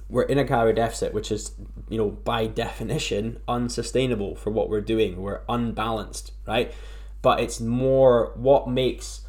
we're 0.09 0.23
in 0.23 0.37
a 0.37 0.45
calorie 0.45 0.73
deficit, 0.73 1.13
which 1.13 1.31
is, 1.31 1.51
you 1.89 1.97
know, 1.97 2.09
by 2.11 2.47
definition 2.47 3.41
unsustainable 3.47 4.35
for 4.35 4.49
what 4.49 4.69
we're 4.69 4.79
doing. 4.79 5.21
We're 5.21 5.41
unbalanced, 5.49 6.31
right? 6.47 6.73
but 7.21 7.39
it's 7.39 7.59
more 7.59 8.31
what 8.35 8.67
makes 8.67 9.21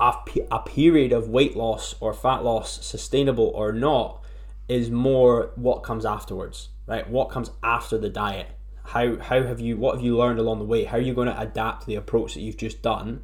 a, 0.00 0.12
a 0.50 0.58
period 0.60 1.12
of 1.12 1.28
weight 1.28 1.56
loss 1.56 1.94
or 2.00 2.12
fat 2.12 2.44
loss 2.44 2.84
sustainable 2.84 3.50
or 3.54 3.72
not 3.72 4.22
is 4.68 4.90
more 4.90 5.52
what 5.54 5.82
comes 5.82 6.04
afterwards, 6.04 6.68
right? 6.86 7.08
What 7.08 7.30
comes 7.30 7.50
after 7.62 7.96
the 7.96 8.10
diet? 8.10 8.48
How 8.84 9.16
how 9.18 9.42
have 9.42 9.60
you 9.60 9.76
what 9.76 9.96
have 9.96 10.04
you 10.04 10.16
learned 10.16 10.38
along 10.38 10.58
the 10.58 10.64
way? 10.64 10.84
How 10.84 10.98
are 10.98 11.00
you 11.00 11.14
going 11.14 11.28
to 11.28 11.40
adapt 11.40 11.86
the 11.86 11.94
approach 11.94 12.34
that 12.34 12.40
you've 12.40 12.56
just 12.56 12.82
done 12.82 13.22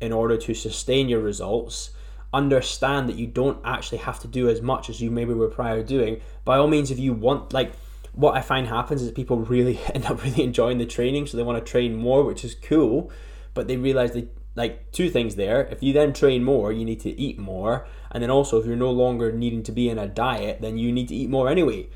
in 0.00 0.12
order 0.12 0.36
to 0.36 0.54
sustain 0.54 1.08
your 1.08 1.20
results? 1.20 1.90
Understand 2.32 3.08
that 3.08 3.16
you 3.16 3.26
don't 3.26 3.58
actually 3.64 3.98
have 3.98 4.20
to 4.20 4.28
do 4.28 4.48
as 4.48 4.60
much 4.60 4.90
as 4.90 5.00
you 5.00 5.10
maybe 5.10 5.32
were 5.32 5.48
prior 5.48 5.82
doing. 5.82 6.20
By 6.44 6.58
all 6.58 6.68
means, 6.68 6.90
if 6.90 6.98
you 6.98 7.12
want 7.12 7.52
like 7.52 7.72
what 8.12 8.36
I 8.36 8.40
find 8.40 8.66
happens 8.66 9.02
is 9.02 9.10
people 9.12 9.38
really 9.54 9.80
end 9.94 10.06
up 10.06 10.22
really 10.22 10.42
enjoying 10.42 10.78
the 10.78 10.86
training, 10.86 11.26
so 11.26 11.36
they 11.36 11.42
want 11.42 11.64
to 11.64 11.70
train 11.70 11.94
more, 11.96 12.24
which 12.24 12.44
is 12.44 12.54
cool. 12.54 13.10
But 13.54 13.68
they 13.68 13.76
realize 13.76 14.12
they 14.12 14.28
like 14.54 14.90
two 14.92 15.08
things 15.08 15.36
there. 15.36 15.62
If 15.70 15.82
you 15.82 15.92
then 15.92 16.12
train 16.12 16.44
more, 16.44 16.72
you 16.72 16.84
need 16.84 17.00
to 17.00 17.18
eat 17.18 17.38
more, 17.38 17.86
and 18.10 18.22
then 18.22 18.30
also 18.30 18.58
if 18.58 18.66
you're 18.66 18.76
no 18.76 18.90
longer 18.90 19.32
needing 19.32 19.62
to 19.64 19.72
be 19.72 19.88
in 19.88 19.98
a 19.98 20.06
diet, 20.06 20.60
then 20.60 20.78
you 20.78 20.92
need 20.92 21.08
to 21.08 21.14
eat 21.14 21.30
more 21.30 21.48
anyway. 21.48 21.88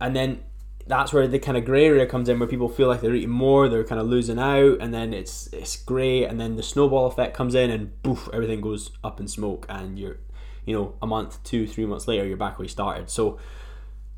And 0.00 0.16
then 0.16 0.42
that's 0.86 1.12
where 1.12 1.26
the 1.26 1.38
kind 1.38 1.56
of 1.56 1.64
grey 1.64 1.86
area 1.86 2.06
comes 2.06 2.28
in, 2.28 2.38
where 2.38 2.48
people 2.48 2.68
feel 2.68 2.88
like 2.88 3.00
they're 3.00 3.14
eating 3.14 3.30
more, 3.30 3.68
they're 3.68 3.84
kind 3.84 4.00
of 4.00 4.06
losing 4.06 4.38
out, 4.38 4.78
and 4.80 4.92
then 4.92 5.14
it's 5.14 5.48
it's 5.52 5.76
grey, 5.76 6.24
and 6.24 6.38
then 6.38 6.56
the 6.56 6.62
snowball 6.62 7.06
effect 7.06 7.34
comes 7.34 7.54
in, 7.54 7.70
and 7.70 8.02
boof, 8.02 8.28
everything 8.32 8.60
goes 8.60 8.90
up 9.02 9.18
in 9.18 9.26
smoke, 9.26 9.64
and 9.68 9.98
you're, 9.98 10.18
you 10.66 10.74
know, 10.74 10.94
a 11.00 11.06
month, 11.06 11.42
two, 11.42 11.66
three 11.66 11.86
months 11.86 12.06
later, 12.06 12.26
you're 12.26 12.36
back 12.36 12.58
where 12.58 12.64
you 12.64 12.68
started. 12.68 13.08
So 13.08 13.38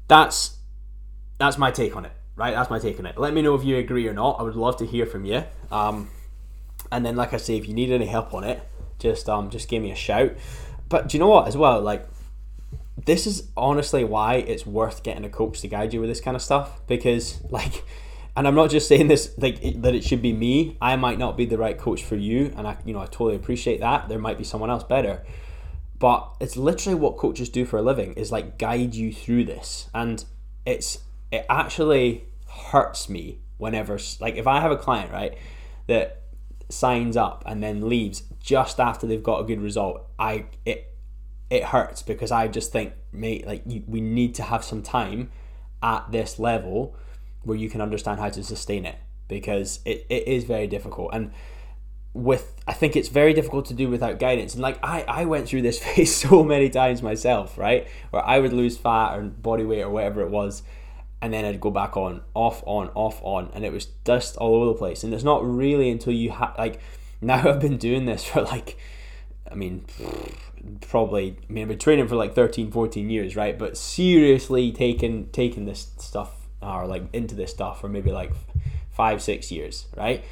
that's 0.09 0.57
that's 1.39 1.57
my 1.57 1.71
take 1.71 1.95
on 1.97 2.05
it, 2.05 2.13
right? 2.35 2.55
That's 2.55 2.71
my 2.71 2.79
take 2.79 2.99
on 2.99 3.07
it. 3.07 3.17
Let 3.17 3.33
me 3.33 3.43
know 3.43 3.55
if 3.55 3.65
you 3.65 3.77
agree 3.77 4.09
or 4.09 4.15
not. 4.15 4.41
I 4.41 4.43
would 4.43 4.57
love 4.57 4.77
to 4.79 4.87
hear 4.87 5.07
from 5.07 5.25
you. 5.25 5.45
Um, 5.71 6.11
and 6.91 7.05
then, 7.07 7.15
like 7.15 7.33
I 7.33 7.37
say, 7.37 7.57
if 7.57 7.69
you 7.69 7.75
need 7.75 7.91
any 7.91 8.07
help 8.07 8.35
on 8.35 8.43
it, 8.43 8.61
just 8.99 9.29
um, 9.29 9.51
just 9.51 9.69
give 9.69 9.83
me 9.83 9.93
a 9.93 9.97
shout. 9.97 10.33
But 10.89 11.09
do 11.09 11.17
you 11.17 11.21
know 11.21 11.29
what? 11.29 11.47
As 11.47 11.57
well, 11.57 11.81
like 11.81 12.09
this 13.07 13.27
is 13.27 13.49
honestly 13.57 14.05
why 14.05 14.35
it's 14.35 14.67
worth 14.67 15.03
getting 15.03 15.25
a 15.25 15.29
coach 15.29 15.61
to 15.61 15.69
guide 15.69 15.95
you 15.95 16.01
with 16.01 16.11
this 16.11 16.21
kind 16.21 16.37
of 16.37 16.43
stuff 16.43 16.87
because, 16.87 17.41
like, 17.51 17.85
and 18.37 18.47
I'm 18.47 18.55
not 18.55 18.69
just 18.71 18.87
saying 18.87 19.09
this 19.09 19.33
like 19.39 19.61
that 19.81 19.95
it 19.95 20.05
should 20.05 20.21
be 20.21 20.33
me. 20.33 20.77
I 20.81 20.97
might 20.97 21.19
not 21.19 21.37
be 21.37 21.47
the 21.47 21.57
right 21.57 21.79
coach 21.79 22.05
for 22.05 22.17
you, 22.17 22.53
and 22.57 22.67
I 22.67 22.77
you 22.85 22.93
know 22.93 23.01
I 23.01 23.07
totally 23.07 23.37
appreciate 23.37 23.81
that. 23.81 24.09
There 24.11 24.19
might 24.19 24.37
be 24.37 24.45
someone 24.45 24.69
else 24.69 24.85
better, 24.85 25.25
but 25.99 26.35
it's 26.39 26.57
literally 26.57 26.99
what 26.99 27.17
coaches 27.17 27.49
do 27.49 27.65
for 27.65 27.79
a 27.79 27.83
living 27.83 28.13
is 28.13 28.31
like 28.31 28.59
guide 28.59 28.95
you 28.95 29.13
through 29.13 29.45
this, 29.45 29.89
and 29.95 30.23
it's 30.67 30.99
it 31.33 31.47
actually 31.49 32.25
hurts 32.49 33.09
me 33.09 33.39
whenever 33.57 33.99
like 34.21 34.37
if 34.37 34.47
I 34.47 34.61
have 34.61 34.71
a 34.71 34.77
client 34.77 35.11
right 35.11 35.37
that 35.87 36.23
signs 36.69 37.17
up 37.17 37.43
and 37.47 37.63
then 37.63 37.89
leaves 37.89 38.25
just 38.41 38.81
after 38.81 39.07
they've 39.07 39.23
got 39.23 39.41
a 39.41 39.45
good 39.45 39.63
result, 39.63 40.07
I 40.19 40.47
it 40.67 40.93
it 41.51 41.65
hurts 41.65 42.03
because 42.03 42.31
I 42.31 42.49
just 42.49 42.73
think, 42.73 42.93
mate, 43.13 43.47
like 43.47 43.63
you, 43.67 43.83
we 43.87 44.01
need 44.01 44.35
to 44.37 44.43
have 44.43 44.65
some 44.65 44.83
time 44.83 45.31
at 45.83 46.11
this 46.11 46.39
level 46.39 46.97
where 47.43 47.57
you 47.57 47.71
can 47.71 47.81
understand 47.81 48.19
how 48.19 48.29
to 48.29 48.43
sustain 48.43 48.85
it 48.85 48.97
because 49.29 49.81
it, 49.85 50.07
it 50.09 50.27
is 50.27 50.45
very 50.45 50.67
difficult. 50.67 51.11
And 51.13 51.31
with 52.13 52.55
I 52.67 52.73
think 52.73 52.97
it's 52.97 53.09
very 53.09 53.35
difficult 53.35 53.67
to 53.67 53.75
do 53.75 53.89
without 53.89 54.19
guidance. 54.19 54.55
And 54.55 54.63
like 54.63 54.79
I, 54.83 55.05
I 55.07 55.25
went 55.27 55.49
through 55.49 55.63
this 55.63 55.79
phase 55.85 56.15
so 56.15 56.43
many 56.43 56.71
times 56.71 57.03
myself 57.03 57.57
right? 57.59 57.87
Where 58.11 58.25
I 58.25 58.39
would 58.39 58.53
lose 58.53 58.77
fat 58.77 59.17
or 59.17 59.23
body 59.23 59.65
weight 59.65 59.83
or 59.83 59.91
whatever 59.91 60.23
it 60.23 60.31
was 60.31 60.63
and 61.23 61.33
then 61.33 61.45
I'd 61.45 61.61
go 61.61 61.71
back 61.71 61.97
on 61.97 62.23
off 62.35 62.63
on 62.67 62.89
off 62.95 63.21
on 63.23 63.51
and 63.55 63.65
it 63.65 63.73
was 63.73 63.87
dust 63.87 64.37
all 64.37 64.57
over 64.57 64.67
the 64.67 64.75
place. 64.75 65.05
And 65.05 65.15
it's 65.15 65.25
not 65.25 65.45
really 65.45 65.91
until 65.91 66.13
you 66.13 66.31
have 66.31 66.55
like 66.59 66.81
now 67.21 67.37
I've 67.49 67.61
been 67.61 67.77
doing 67.77 68.07
this 68.07 68.25
for 68.25 68.43
like 68.43 68.79
I 69.51 69.55
mean 69.55 69.85
probably 70.81 71.37
I 71.49 71.53
mean 71.53 71.63
I've 71.63 71.69
been 71.69 71.79
training 71.79 72.09
for 72.09 72.17
like 72.17 72.35
13 72.35 72.71
14 72.71 73.11
years 73.11 73.37
right? 73.37 73.59
But 73.59 73.77
seriously 73.77 74.73
taking 74.73 75.29
taking 75.29 75.65
this 75.65 75.93
stuff 75.99 76.33
or 76.63 76.87
like 76.87 77.05
into 77.13 77.35
this 77.35 77.51
stuff 77.51 77.81
for 77.81 77.89
maybe 77.89 78.11
like 78.11 78.33
five 78.91 79.23
six 79.23 79.51
years 79.51 79.87
right? 79.97 80.25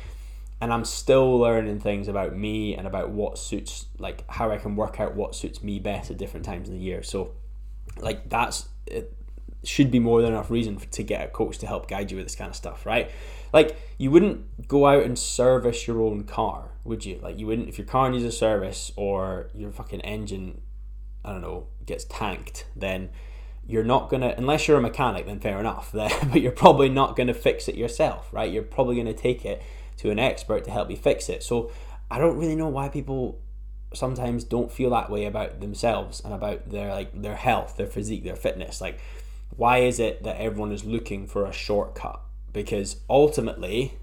And 0.60 0.72
I'm 0.72 0.84
still 0.84 1.38
learning 1.38 1.80
things 1.80 2.08
about 2.08 2.36
me 2.36 2.74
and 2.74 2.86
about 2.86 3.10
what 3.10 3.38
suits 3.38 3.86
like 3.98 4.28
how 4.30 4.50
I 4.50 4.58
can 4.58 4.76
work 4.76 5.00
out 5.00 5.14
what 5.14 5.34
suits 5.34 5.62
me 5.62 5.78
best 5.78 6.10
at 6.10 6.16
different 6.16 6.46
times 6.46 6.68
in 6.68 6.74
the 6.74 6.80
year. 6.80 7.02
So 7.02 7.32
like 7.98 8.28
that's 8.28 8.68
should 9.66 9.90
be 9.90 9.98
more 9.98 10.22
than 10.22 10.32
enough 10.32 10.50
reason 10.50 10.76
to 10.76 11.02
get 11.02 11.24
a 11.24 11.28
coach 11.28 11.58
to 11.58 11.66
help 11.66 11.88
guide 11.88 12.10
you 12.10 12.16
with 12.16 12.26
this 12.26 12.36
kind 12.36 12.50
of 12.50 12.56
stuff 12.56 12.86
right? 12.86 13.10
Like 13.52 13.76
you 13.98 14.10
wouldn't 14.10 14.68
go 14.68 14.86
out 14.86 15.04
and 15.04 15.18
service 15.18 15.86
your 15.86 16.02
own 16.02 16.24
car 16.24 16.70
would 16.84 17.04
you? 17.04 17.18
Like 17.22 17.38
you 17.38 17.46
wouldn't 17.46 17.68
if 17.68 17.78
your 17.78 17.86
car 17.86 18.10
needs 18.10 18.24
a 18.24 18.32
service 18.32 18.92
or 18.96 19.48
your 19.54 19.70
fucking 19.70 20.00
engine 20.02 20.60
I 21.24 21.32
don't 21.32 21.42
know 21.42 21.68
gets 21.86 22.04
tanked 22.04 22.66
then 22.76 23.10
you're 23.66 23.84
not 23.84 24.10
gonna 24.10 24.34
unless 24.36 24.68
you're 24.68 24.78
a 24.78 24.82
mechanic 24.82 25.26
then 25.26 25.40
fair 25.40 25.58
enough 25.58 25.90
but 25.92 26.40
you're 26.40 26.52
probably 26.52 26.88
not 26.88 27.16
gonna 27.16 27.34
fix 27.34 27.68
it 27.68 27.74
yourself 27.74 28.28
right? 28.32 28.52
You're 28.52 28.62
probably 28.62 28.96
gonna 28.96 29.14
take 29.14 29.44
it 29.44 29.62
to 29.98 30.10
an 30.10 30.18
expert 30.18 30.64
to 30.64 30.70
help 30.70 30.90
you 30.90 30.96
fix 30.96 31.28
it. 31.28 31.42
So 31.42 31.70
i 32.10 32.18
don't 32.18 32.36
really 32.36 32.54
know 32.54 32.68
why 32.68 32.88
people 32.88 33.40
sometimes 33.96 34.44
don't 34.44 34.70
feel 34.70 34.90
that 34.90 35.10
way 35.10 35.24
about 35.24 35.60
themselves 35.60 36.20
and 36.24 36.34
about 36.34 36.68
their 36.70 36.90
like 36.90 37.20
their 37.20 37.36
health 37.36 37.76
their 37.76 37.86
physique 37.86 38.24
their 38.24 38.36
fitness. 38.36 38.80
Like 38.80 38.98
why 39.56 39.78
is 39.78 39.98
it 39.98 40.22
that 40.22 40.36
everyone 40.36 40.72
is 40.72 40.84
looking 40.84 41.26
for 41.26 41.46
a 41.46 41.52
shortcut 41.52 42.20
because 42.52 43.00
ultimately 43.08 43.94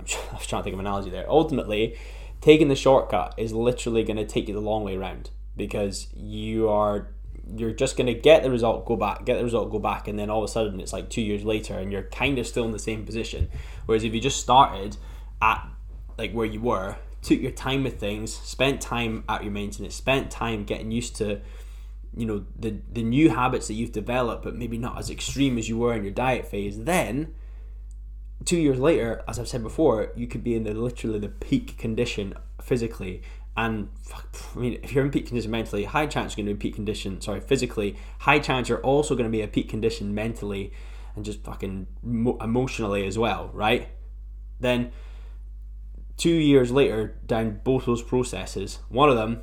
i 0.00 0.34
was 0.34 0.46
trying 0.46 0.60
to 0.60 0.64
think 0.64 0.74
of 0.74 0.80
an 0.80 0.86
analogy 0.86 1.10
there 1.10 1.28
ultimately 1.30 1.96
taking 2.40 2.68
the 2.68 2.76
shortcut 2.76 3.34
is 3.38 3.52
literally 3.52 4.04
going 4.04 4.16
to 4.16 4.26
take 4.26 4.48
you 4.48 4.54
the 4.54 4.60
long 4.60 4.84
way 4.84 4.96
around 4.96 5.30
because 5.56 6.08
you 6.14 6.68
are 6.68 7.08
you're 7.56 7.72
just 7.72 7.96
going 7.96 8.06
to 8.06 8.14
get 8.14 8.42
the 8.42 8.50
result, 8.50 8.86
go 8.86 8.96
back, 8.96 9.24
get 9.24 9.36
the 9.36 9.44
result, 9.44 9.70
go 9.70 9.78
back, 9.78 10.08
and 10.08 10.18
then 10.18 10.30
all 10.30 10.42
of 10.42 10.48
a 10.48 10.52
sudden 10.52 10.80
it's 10.80 10.92
like 10.92 11.10
two 11.10 11.20
years 11.20 11.44
later 11.44 11.78
and 11.78 11.92
you're 11.92 12.04
kind 12.04 12.38
of 12.38 12.46
still 12.46 12.64
in 12.64 12.70
the 12.70 12.78
same 12.78 13.04
position. 13.04 13.50
Whereas 13.86 14.04
if 14.04 14.14
you 14.14 14.20
just 14.20 14.40
started 14.40 14.96
at 15.42 15.66
like 16.16 16.32
where 16.32 16.46
you 16.46 16.60
were, 16.60 16.96
took 17.22 17.40
your 17.40 17.50
time 17.50 17.84
with 17.84 17.98
things, 17.98 18.32
spent 18.32 18.80
time 18.80 19.24
at 19.28 19.42
your 19.42 19.52
maintenance, 19.52 19.94
spent 19.94 20.30
time 20.30 20.64
getting 20.64 20.90
used 20.90 21.16
to 21.16 21.40
you 22.16 22.26
know 22.26 22.44
the 22.58 22.80
the 22.92 23.02
new 23.02 23.30
habits 23.30 23.66
that 23.68 23.74
you've 23.74 23.92
developed 23.92 24.42
but 24.44 24.54
maybe 24.54 24.78
not 24.78 24.98
as 24.98 25.10
extreme 25.10 25.58
as 25.58 25.68
you 25.68 25.78
were 25.78 25.94
in 25.94 26.04
your 26.04 26.12
diet 26.12 26.46
phase 26.46 26.84
then 26.84 27.34
two 28.44 28.58
years 28.58 28.78
later 28.78 29.22
as 29.26 29.38
i've 29.38 29.48
said 29.48 29.62
before 29.62 30.12
you 30.14 30.26
could 30.26 30.44
be 30.44 30.54
in 30.54 30.64
the 30.64 30.74
literally 30.74 31.18
the 31.18 31.28
peak 31.28 31.76
condition 31.78 32.34
physically 32.60 33.22
and 33.56 33.88
I 34.54 34.58
mean, 34.58 34.80
if 34.82 34.92
you're 34.92 35.04
in 35.04 35.12
peak 35.12 35.26
condition 35.26 35.50
mentally, 35.50 35.84
high 35.84 36.06
chance 36.06 36.36
you're 36.36 36.44
going 36.44 36.56
to 36.56 36.58
be 36.58 36.68
in 36.68 36.70
peak 36.70 36.74
condition. 36.74 37.20
Sorry, 37.20 37.40
physically, 37.40 37.96
high 38.18 38.40
chance 38.40 38.68
you're 38.68 38.80
also 38.80 39.14
going 39.14 39.30
to 39.30 39.30
be 39.30 39.42
a 39.42 39.48
peak 39.48 39.68
condition 39.68 40.12
mentally, 40.12 40.72
and 41.14 41.24
just 41.24 41.44
fucking 41.44 41.86
emotionally 42.02 43.06
as 43.06 43.16
well, 43.16 43.50
right? 43.52 43.88
Then, 44.58 44.90
two 46.16 46.30
years 46.30 46.72
later, 46.72 47.16
down 47.26 47.60
both 47.62 47.86
those 47.86 48.02
processes, 48.02 48.80
one 48.88 49.08
of 49.08 49.16
them 49.16 49.42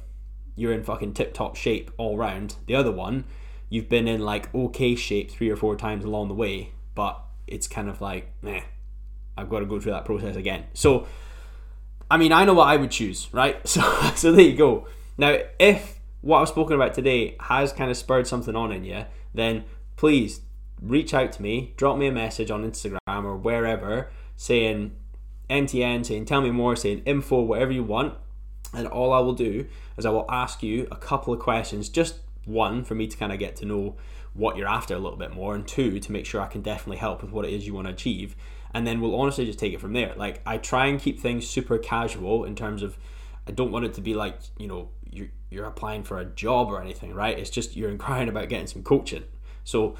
you're 0.61 0.73
in 0.73 0.83
fucking 0.83 1.13
tip 1.13 1.33
top 1.33 1.55
shape 1.55 1.91
all 1.97 2.17
round. 2.17 2.55
The 2.67 2.75
other 2.75 2.91
one, 2.91 3.25
you've 3.69 3.89
been 3.89 4.07
in 4.07 4.21
like 4.21 4.53
okay 4.53 4.95
shape 4.95 5.31
three 5.31 5.49
or 5.49 5.55
four 5.55 5.75
times 5.75 6.05
along 6.05 6.27
the 6.27 6.33
way, 6.33 6.71
but 6.95 7.21
it's 7.47 7.67
kind 7.67 7.89
of 7.89 7.99
like, 7.99 8.31
meh, 8.41 8.61
I've 9.37 9.49
got 9.49 9.59
to 9.59 9.65
go 9.65 9.79
through 9.79 9.93
that 9.93 10.05
process 10.05 10.35
again. 10.35 10.65
So 10.73 11.07
I 12.11 12.17
mean, 12.17 12.33
I 12.33 12.43
know 12.43 12.53
what 12.53 12.67
I 12.67 12.75
would 12.75 12.91
choose, 12.91 13.29
right? 13.31 13.57
So, 13.67 13.81
so 14.15 14.33
there 14.33 14.43
you 14.43 14.57
go. 14.57 14.85
Now, 15.17 15.37
if 15.57 16.01
what 16.19 16.41
I've 16.41 16.49
spoken 16.49 16.75
about 16.75 16.93
today 16.93 17.37
has 17.39 17.71
kind 17.71 17.89
of 17.89 17.95
spurred 17.95 18.27
something 18.27 18.53
on 18.53 18.73
in 18.73 18.83
you, 18.83 19.05
then 19.33 19.63
please 19.95 20.41
reach 20.81 21.13
out 21.13 21.31
to 21.33 21.41
me, 21.41 21.73
drop 21.77 21.97
me 21.97 22.07
a 22.07 22.11
message 22.11 22.51
on 22.51 22.69
Instagram 22.69 23.23
or 23.23 23.37
wherever, 23.37 24.11
saying 24.35 24.91
MTN, 25.49 26.05
saying 26.05 26.25
tell 26.25 26.41
me 26.41 26.51
more, 26.51 26.75
saying 26.75 27.01
info, 27.05 27.41
whatever 27.41 27.71
you 27.71 27.83
want. 27.83 28.15
And 28.73 28.87
all 28.87 29.13
I 29.13 29.19
will 29.19 29.33
do 29.33 29.67
is 29.97 30.05
I 30.05 30.09
will 30.09 30.29
ask 30.29 30.63
you 30.63 30.87
a 30.91 30.95
couple 30.95 31.33
of 31.33 31.39
questions, 31.39 31.89
just 31.89 32.19
one 32.45 32.83
for 32.83 32.95
me 32.95 33.07
to 33.07 33.17
kind 33.17 33.31
of 33.31 33.39
get 33.39 33.55
to 33.57 33.65
know 33.65 33.95
what 34.33 34.55
you're 34.55 34.67
after 34.67 34.95
a 34.95 34.99
little 34.99 35.17
bit 35.17 35.33
more, 35.33 35.53
and 35.55 35.67
two 35.67 35.99
to 35.99 36.11
make 36.11 36.25
sure 36.25 36.41
I 36.41 36.47
can 36.47 36.61
definitely 36.61 36.97
help 36.97 37.21
with 37.21 37.31
what 37.31 37.45
it 37.45 37.53
is 37.53 37.67
you 37.67 37.73
want 37.73 37.87
to 37.87 37.93
achieve 37.93 38.35
and 38.73 38.87
then 38.87 39.01
we'll 39.01 39.15
honestly 39.15 39.45
just 39.45 39.59
take 39.59 39.73
it 39.73 39.81
from 39.81 39.93
there. 39.93 40.13
Like 40.15 40.41
I 40.45 40.57
try 40.57 40.87
and 40.87 40.99
keep 40.99 41.19
things 41.19 41.47
super 41.47 41.77
casual 41.77 42.45
in 42.45 42.55
terms 42.55 42.83
of 42.83 42.97
I 43.47 43.51
don't 43.51 43.71
want 43.71 43.85
it 43.85 43.93
to 43.95 44.01
be 44.01 44.13
like 44.13 44.39
you 44.57 44.67
know 44.67 44.89
you're 45.09 45.29
you're 45.49 45.65
applying 45.65 46.03
for 46.03 46.19
a 46.19 46.25
job 46.25 46.69
or 46.69 46.81
anything, 46.81 47.13
right? 47.13 47.37
It's 47.37 47.49
just 47.49 47.75
you're 47.75 47.89
inquiring 47.97 48.29
about 48.29 48.49
getting 48.49 48.67
some 48.67 48.83
coaching. 48.83 49.23
So 49.63 49.95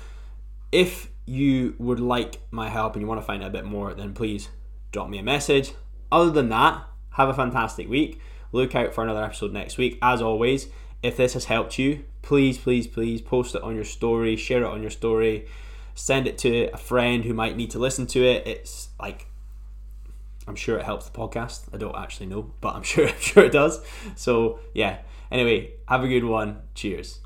if 0.72 1.10
you 1.26 1.76
would 1.78 2.00
like 2.00 2.42
my 2.50 2.70
help 2.70 2.94
and 2.94 3.02
you 3.02 3.08
want 3.08 3.20
to 3.20 3.26
find 3.26 3.44
out 3.44 3.50
a 3.50 3.52
bit 3.52 3.66
more, 3.66 3.94
then 3.94 4.14
please 4.14 4.50
drop 4.92 5.10
me 5.10 5.18
a 5.18 5.24
message. 5.24 5.74
Other 6.12 6.32
than 6.32 6.50
that, 6.50 6.84
have 7.12 7.30
a 7.30 7.34
fantastic 7.34 7.90
week. 7.90 8.20
Look 8.52 8.76
out 8.76 8.94
for 8.94 9.04
another 9.04 9.24
episode 9.24 9.54
next 9.54 9.78
week. 9.78 9.98
As 10.02 10.22
always, 10.22 10.68
if 11.02 11.18
this 11.18 11.34
has 11.34 11.46
helped 11.46 11.80
you, 11.80 12.04
please, 12.22 12.58
please, 12.58 12.88
please 12.88 13.22
post 13.22 13.56
it 13.56 13.64
on 13.64 13.76
your 13.76 13.86
story, 13.86 14.36
share 14.36 14.64
it 14.64 14.68
on 14.68 14.82
your 14.82 14.92
story 14.92 15.48
send 15.96 16.28
it 16.28 16.38
to 16.40 16.66
a 16.74 16.78
friend 16.78 17.24
who 17.26 17.34
might 17.34 17.56
need 17.56 17.72
to 17.72 17.80
listen 17.80 18.08
to 18.08 18.24
it. 18.24 18.48
It's 18.48 18.90
like 19.00 19.28
I'm 20.48 20.56
sure 20.56 20.78
it 20.78 20.86
helps 20.86 21.08
the 21.08 21.18
podcast. 21.18 21.64
I 21.74 21.78
don't 21.78 21.96
actually 21.96 22.28
know, 22.28 22.52
but 22.62 22.76
I'm 22.76 22.84
sure 22.92 23.08
I'm 23.08 23.20
sure 23.20 23.46
it 23.46 23.52
does. 23.52 23.80
So 24.16 24.60
yeah. 24.74 25.00
Anyway, 25.32 25.72
have 25.88 26.04
a 26.04 26.10
good 26.10 26.26
one. 26.26 26.62
Cheers. 26.76 27.22